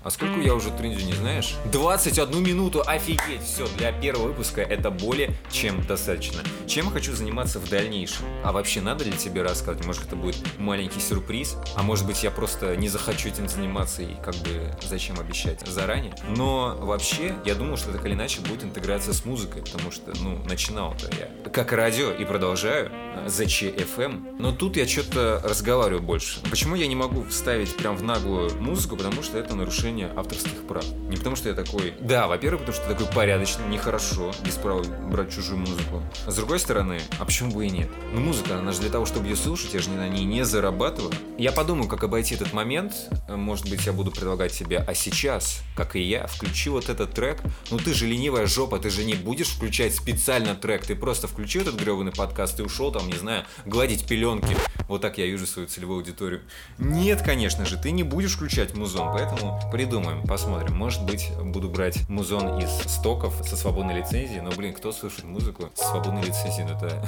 А 0.09 0.11
сколько 0.11 0.39
я 0.39 0.55
уже 0.55 0.71
трендю, 0.71 1.05
не 1.05 1.13
знаешь? 1.13 1.53
21 1.71 2.43
минуту, 2.43 2.81
офигеть, 2.83 3.43
все, 3.43 3.67
для 3.77 3.91
первого 3.91 4.29
выпуска 4.29 4.61
это 4.61 4.89
более 4.89 5.35
чем 5.51 5.85
достаточно. 5.85 6.41
Чем 6.65 6.85
я 6.85 6.91
хочу 6.91 7.13
заниматься 7.13 7.59
в 7.59 7.69
дальнейшем? 7.69 8.25
А 8.43 8.51
вообще 8.51 8.81
надо 8.81 9.03
ли 9.03 9.11
тебе 9.11 9.43
рассказать? 9.43 9.85
Может 9.85 10.07
это 10.07 10.15
будет 10.15 10.37
маленький 10.57 10.99
сюрприз? 10.99 11.57
А 11.75 11.83
может 11.83 12.07
быть 12.07 12.23
я 12.23 12.31
просто 12.31 12.75
не 12.75 12.89
захочу 12.89 13.29
этим 13.29 13.47
заниматься 13.47 14.01
и 14.01 14.15
как 14.25 14.33
бы 14.37 14.75
зачем 14.81 15.19
обещать 15.19 15.59
заранее? 15.67 16.15
Но 16.27 16.75
вообще 16.79 17.35
я 17.45 17.53
думал, 17.53 17.77
что 17.77 17.91
так 17.91 18.03
или 18.03 18.13
иначе 18.15 18.41
будет 18.41 18.63
интеграция 18.63 19.13
с 19.13 19.25
музыкой, 19.25 19.61
потому 19.61 19.91
что, 19.91 20.11
ну, 20.23 20.43
начинал-то 20.43 21.07
я 21.19 21.29
как 21.51 21.71
радио 21.71 22.09
и 22.09 22.25
продолжаю 22.25 22.91
за 23.27 23.45
ЧФМ. 23.45 24.37
Но 24.39 24.51
тут 24.51 24.77
я 24.77 24.87
что-то 24.87 25.41
разговариваю 25.43 26.01
больше. 26.01 26.39
Почему 26.49 26.75
я 26.75 26.87
не 26.87 26.95
могу 26.95 27.23
вставить 27.23 27.75
прям 27.75 27.95
в 27.97 28.03
наглую 28.03 28.55
музыку? 28.61 28.95
Потому 28.95 29.23
что 29.23 29.37
это 29.37 29.55
нарушение 29.55 30.11
авторских 30.15 30.67
прав. 30.67 30.85
Не 31.09 31.17
потому 31.17 31.35
что 31.35 31.49
я 31.49 31.55
такой... 31.55 31.93
Да, 31.99 32.27
во-первых, 32.27 32.61
потому 32.61 32.77
что 32.77 32.87
такой 32.87 33.07
порядочный, 33.07 33.67
нехорошо 33.67 34.31
без 34.45 34.55
права 34.55 34.83
брать 34.83 35.33
чужую 35.33 35.59
музыку. 35.59 36.01
А 36.25 36.31
с 36.31 36.35
другой 36.35 36.59
стороны, 36.59 36.99
а 37.19 37.25
почему 37.25 37.51
бы 37.51 37.65
и 37.65 37.69
нет? 37.69 37.89
Ну 38.13 38.21
музыка, 38.21 38.57
она 38.57 38.71
же 38.71 38.81
для 38.81 38.89
того, 38.89 39.05
чтобы 39.05 39.27
ее 39.27 39.35
слушать, 39.35 39.73
я 39.73 39.79
же 39.79 39.89
на 39.89 40.07
ней 40.07 40.25
не 40.25 40.45
зарабатываю. 40.45 41.13
Я 41.37 41.51
подумаю, 41.51 41.87
как 41.87 42.03
обойти 42.03 42.35
этот 42.35 42.53
момент. 42.53 42.93
Может 43.27 43.69
быть, 43.69 43.85
я 43.85 43.93
буду 43.93 44.11
предлагать 44.11 44.53
себе, 44.53 44.77
а 44.87 44.93
сейчас, 44.93 45.61
как 45.75 45.95
и 45.95 46.01
я, 46.01 46.27
включи 46.27 46.69
вот 46.69 46.89
этот 46.89 47.13
трек. 47.13 47.41
Ну 47.71 47.77
ты 47.77 47.93
же 47.93 48.05
ленивая 48.05 48.45
жопа, 48.45 48.79
ты 48.79 48.89
же 48.89 49.03
не 49.03 49.15
будешь 49.15 49.49
включать 49.49 49.95
специально 49.95 50.55
трек. 50.55 50.85
Ты 50.85 50.95
просто 50.95 51.27
включил 51.27 51.63
этот 51.63 51.75
гребаный 51.75 52.11
подкаст 52.11 52.59
и 52.59 52.63
ушел 52.63 52.91
там, 52.91 53.08
не 53.09 53.17
знаю, 53.17 53.45
гладить 53.65 54.05
пеленки. 54.05 54.55
Вот 54.89 55.01
так 55.01 55.19
я 55.19 55.27
вижу 55.27 55.45
свою 55.45 55.67
целевую 55.67 55.99
аудиторию. 55.99 56.41
Нет, 56.79 57.21
конечно 57.21 57.63
же, 57.63 57.77
ты 57.77 57.91
не 57.91 58.01
будешь 58.01 58.33
включать 58.33 58.75
музон, 58.75 59.09
поэтому 59.13 59.61
придумаем, 59.71 60.23
посмотрим. 60.23 60.75
Может 60.75 61.03
быть, 61.03 61.29
буду 61.43 61.69
брать 61.69 62.09
музон 62.09 62.57
из 62.57 62.71
стоков 62.91 63.39
со 63.47 63.55
свободной 63.55 63.97
лицензией, 63.97 64.41
но, 64.41 64.49
блин, 64.49 64.73
кто 64.73 64.91
слушает 64.91 65.25
музыку 65.25 65.69
с 65.75 65.89
свободной 65.89 66.23
лицензией? 66.23 66.65
Ну 66.65 66.75
это... 66.75 67.05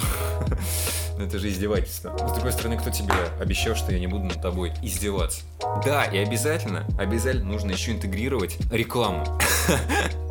ну 1.18 1.24
это 1.24 1.40
же 1.40 1.48
издевательство. 1.48 2.16
С 2.16 2.32
другой 2.34 2.52
стороны, 2.52 2.78
кто 2.78 2.90
тебе 2.90 3.14
обещал, 3.40 3.74
что 3.74 3.90
я 3.90 3.98
не 3.98 4.06
буду 4.06 4.26
над 4.26 4.40
тобой 4.40 4.72
издеваться? 4.80 5.40
Да, 5.84 6.04
и 6.04 6.18
обязательно, 6.18 6.86
обязательно 7.00 7.46
нужно 7.46 7.72
еще 7.72 7.90
интегрировать 7.90 8.58
рекламу. 8.70 9.26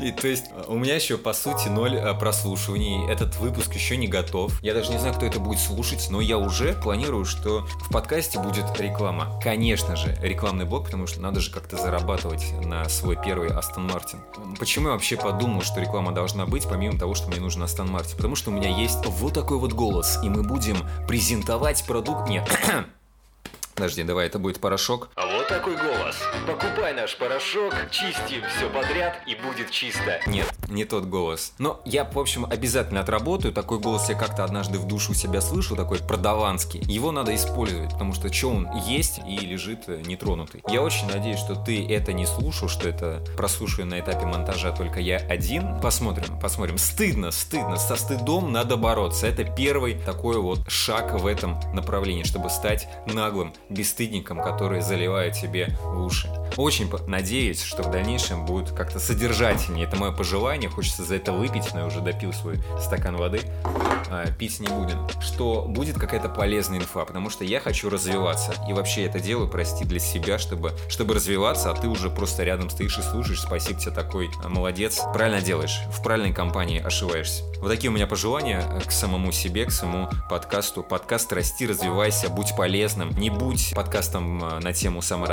И 0.00 0.12
то 0.12 0.28
есть 0.28 0.46
у 0.68 0.76
меня 0.76 0.96
еще 0.96 1.18
по 1.18 1.32
сути 1.32 1.68
ноль 1.68 1.96
э, 1.96 2.14
прослушиваний. 2.14 3.10
Этот 3.10 3.36
выпуск 3.36 3.74
еще 3.74 3.96
не 3.96 4.06
готов. 4.06 4.60
Я 4.62 4.74
даже 4.74 4.90
не 4.90 4.98
знаю, 4.98 5.14
кто 5.14 5.26
это 5.26 5.40
будет 5.40 5.60
слушать, 5.60 6.08
но 6.10 6.20
я 6.20 6.38
уже 6.38 6.73
планирую, 6.80 7.24
что 7.24 7.66
в 7.80 7.90
подкасте 7.90 8.38
будет 8.38 8.64
реклама. 8.80 9.40
Конечно 9.42 9.96
же, 9.96 10.16
рекламный 10.20 10.64
блок, 10.64 10.86
потому 10.86 11.06
что 11.06 11.20
надо 11.20 11.40
же 11.40 11.50
как-то 11.50 11.76
зарабатывать 11.76 12.52
на 12.64 12.88
свой 12.88 13.16
первый 13.22 13.48
Астон 13.50 13.86
Мартин. 13.86 14.20
Почему 14.58 14.88
я 14.88 14.94
вообще 14.94 15.16
подумал, 15.16 15.62
что 15.62 15.80
реклама 15.80 16.12
должна 16.12 16.46
быть, 16.46 16.66
помимо 16.68 16.98
того, 16.98 17.14
что 17.14 17.28
мне 17.28 17.40
нужен 17.40 17.62
Астон 17.62 17.90
Мартин? 17.90 18.16
Потому 18.16 18.36
что 18.36 18.50
у 18.50 18.54
меня 18.54 18.68
есть 18.68 19.04
вот 19.06 19.34
такой 19.34 19.58
вот 19.58 19.72
голос, 19.72 20.18
и 20.22 20.28
мы 20.28 20.42
будем 20.42 20.76
презентовать 21.06 21.84
продукт... 21.86 22.28
Нет, 22.28 22.48
Подожди, 23.74 24.04
давай, 24.04 24.26
это 24.26 24.38
будет 24.38 24.60
порошок. 24.60 25.08
А 25.16 25.26
вот 25.26 25.43
такой 25.48 25.76
голос. 25.76 26.16
Покупай 26.46 26.94
наш 26.94 27.16
порошок, 27.16 27.74
чистим 27.90 28.42
все 28.56 28.68
подряд 28.70 29.20
и 29.26 29.34
будет 29.34 29.70
чисто. 29.70 30.20
Нет, 30.26 30.46
не 30.68 30.84
тот 30.84 31.04
голос. 31.04 31.52
Но 31.58 31.80
я, 31.84 32.04
в 32.04 32.18
общем, 32.18 32.46
обязательно 32.46 33.00
отработаю. 33.00 33.52
Такой 33.52 33.78
голос 33.78 34.08
я 34.08 34.14
как-то 34.14 34.44
однажды 34.44 34.78
в 34.78 34.86
душу 34.86 35.14
себя 35.14 35.40
слышал, 35.40 35.76
такой 35.76 35.98
продаванский. 35.98 36.80
Его 36.80 37.12
надо 37.12 37.34
использовать, 37.34 37.90
потому 37.90 38.14
что 38.14 38.32
что 38.32 38.50
он 38.50 38.68
есть 38.86 39.20
и 39.26 39.36
лежит 39.38 39.84
э, 39.88 40.02
нетронутый. 40.04 40.62
Я 40.68 40.82
очень 40.82 41.06
надеюсь, 41.08 41.38
что 41.38 41.54
ты 41.54 41.86
это 41.86 42.12
не 42.12 42.26
слушал, 42.26 42.68
что 42.68 42.88
это 42.88 43.22
прослушаю 43.36 43.86
на 43.86 44.00
этапе 44.00 44.26
монтажа 44.26 44.72
только 44.72 45.00
я 45.00 45.18
один. 45.18 45.80
Посмотрим, 45.80 46.38
посмотрим. 46.40 46.78
Стыдно, 46.78 47.30
стыдно. 47.30 47.76
Со 47.76 47.96
стыдом 47.96 48.52
надо 48.52 48.76
бороться. 48.76 49.26
Это 49.26 49.44
первый 49.44 49.94
такой 49.94 50.40
вот 50.40 50.60
шаг 50.68 51.12
в 51.12 51.26
этом 51.26 51.60
направлении, 51.74 52.24
чтобы 52.24 52.50
стать 52.50 52.88
наглым 53.06 53.52
бесстыдником, 53.68 54.42
который 54.42 54.80
заливает 54.80 55.33
запивать 55.34 55.36
себе 55.36 55.76
уши. 55.94 56.28
Очень 56.56 56.90
надеюсь, 57.06 57.62
что 57.62 57.82
в 57.82 57.90
дальнейшем 57.90 58.46
будет 58.46 58.70
как-то 58.70 59.00
содержательнее. 59.00 59.86
Это 59.86 59.96
мое 59.96 60.12
пожелание. 60.12 60.70
Хочется 60.70 61.02
за 61.02 61.16
это 61.16 61.32
выпить, 61.32 61.74
но 61.74 61.80
я 61.80 61.86
уже 61.86 62.00
допил 62.00 62.32
свой 62.32 62.58
стакан 62.80 63.16
воды. 63.16 63.40
А, 64.10 64.26
пить 64.38 64.60
не 64.60 64.68
будем. 64.68 65.08
Что 65.20 65.64
будет 65.66 65.98
какая-то 65.98 66.28
полезная 66.28 66.78
инфа, 66.78 67.04
потому 67.04 67.30
что 67.30 67.44
я 67.44 67.60
хочу 67.60 67.90
развиваться. 67.90 68.54
И 68.68 68.72
вообще 68.72 69.04
это 69.04 69.20
делаю, 69.20 69.48
прости, 69.48 69.84
для 69.84 69.98
себя, 69.98 70.38
чтобы, 70.38 70.72
чтобы 70.88 71.14
развиваться, 71.14 71.70
а 71.70 71.74
ты 71.74 71.88
уже 71.88 72.10
просто 72.10 72.44
рядом 72.44 72.70
стоишь 72.70 72.98
и 72.98 73.02
слушаешь. 73.02 73.40
Спасибо 73.40 73.80
тебе 73.80 73.92
такой 73.92 74.30
а, 74.42 74.48
молодец. 74.48 75.00
Правильно 75.12 75.40
делаешь. 75.40 75.80
В 75.90 76.02
правильной 76.02 76.32
компании 76.32 76.80
ошиваешься. 76.80 77.42
Вот 77.60 77.68
такие 77.68 77.90
у 77.90 77.94
меня 77.94 78.06
пожелания 78.06 78.62
к 78.86 78.92
самому 78.92 79.32
себе, 79.32 79.64
к 79.64 79.72
своему 79.72 80.08
подкасту. 80.30 80.82
Подкаст 80.82 81.32
«Расти, 81.32 81.66
развивайся, 81.66 82.28
будь 82.28 82.54
полезным». 82.56 83.10
Не 83.18 83.30
будь 83.30 83.72
подкастом 83.74 84.44
а, 84.44 84.60
на 84.60 84.72
тему 84.72 85.02
саморазвития, 85.02 85.23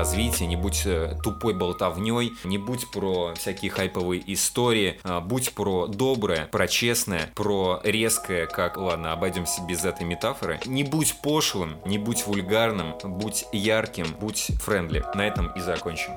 не 0.46 0.56
будь 0.56 0.84
э, 0.86 1.18
тупой 1.24 1.54
болтовней, 1.54 2.34
не 2.44 2.58
будь 2.58 2.90
про 2.92 3.34
всякие 3.36 3.72
хайповые 3.72 4.22
истории, 4.34 5.00
а 5.04 5.22
будь 5.22 5.54
про 5.54 5.88
доброе, 5.88 6.48
про 6.48 6.68
честное, 6.68 7.32
про 7.36 7.80
резкое, 7.84 8.46
как, 8.48 8.78
ладно, 8.78 9.14
обойдемся 9.14 9.62
без 9.64 9.86
этой 9.86 10.06
метафоры. 10.06 10.60
Не 10.66 10.84
будь 10.84 11.16
пошлым, 11.22 11.78
не 11.86 11.98
будь 11.98 12.26
вульгарным, 12.26 12.96
будь 13.04 13.46
ярким, 13.52 14.08
будь 14.20 14.52
френдли. 14.62 15.04
На 15.16 15.28
этом 15.28 15.52
и 15.54 15.60
закончим. 15.60 16.14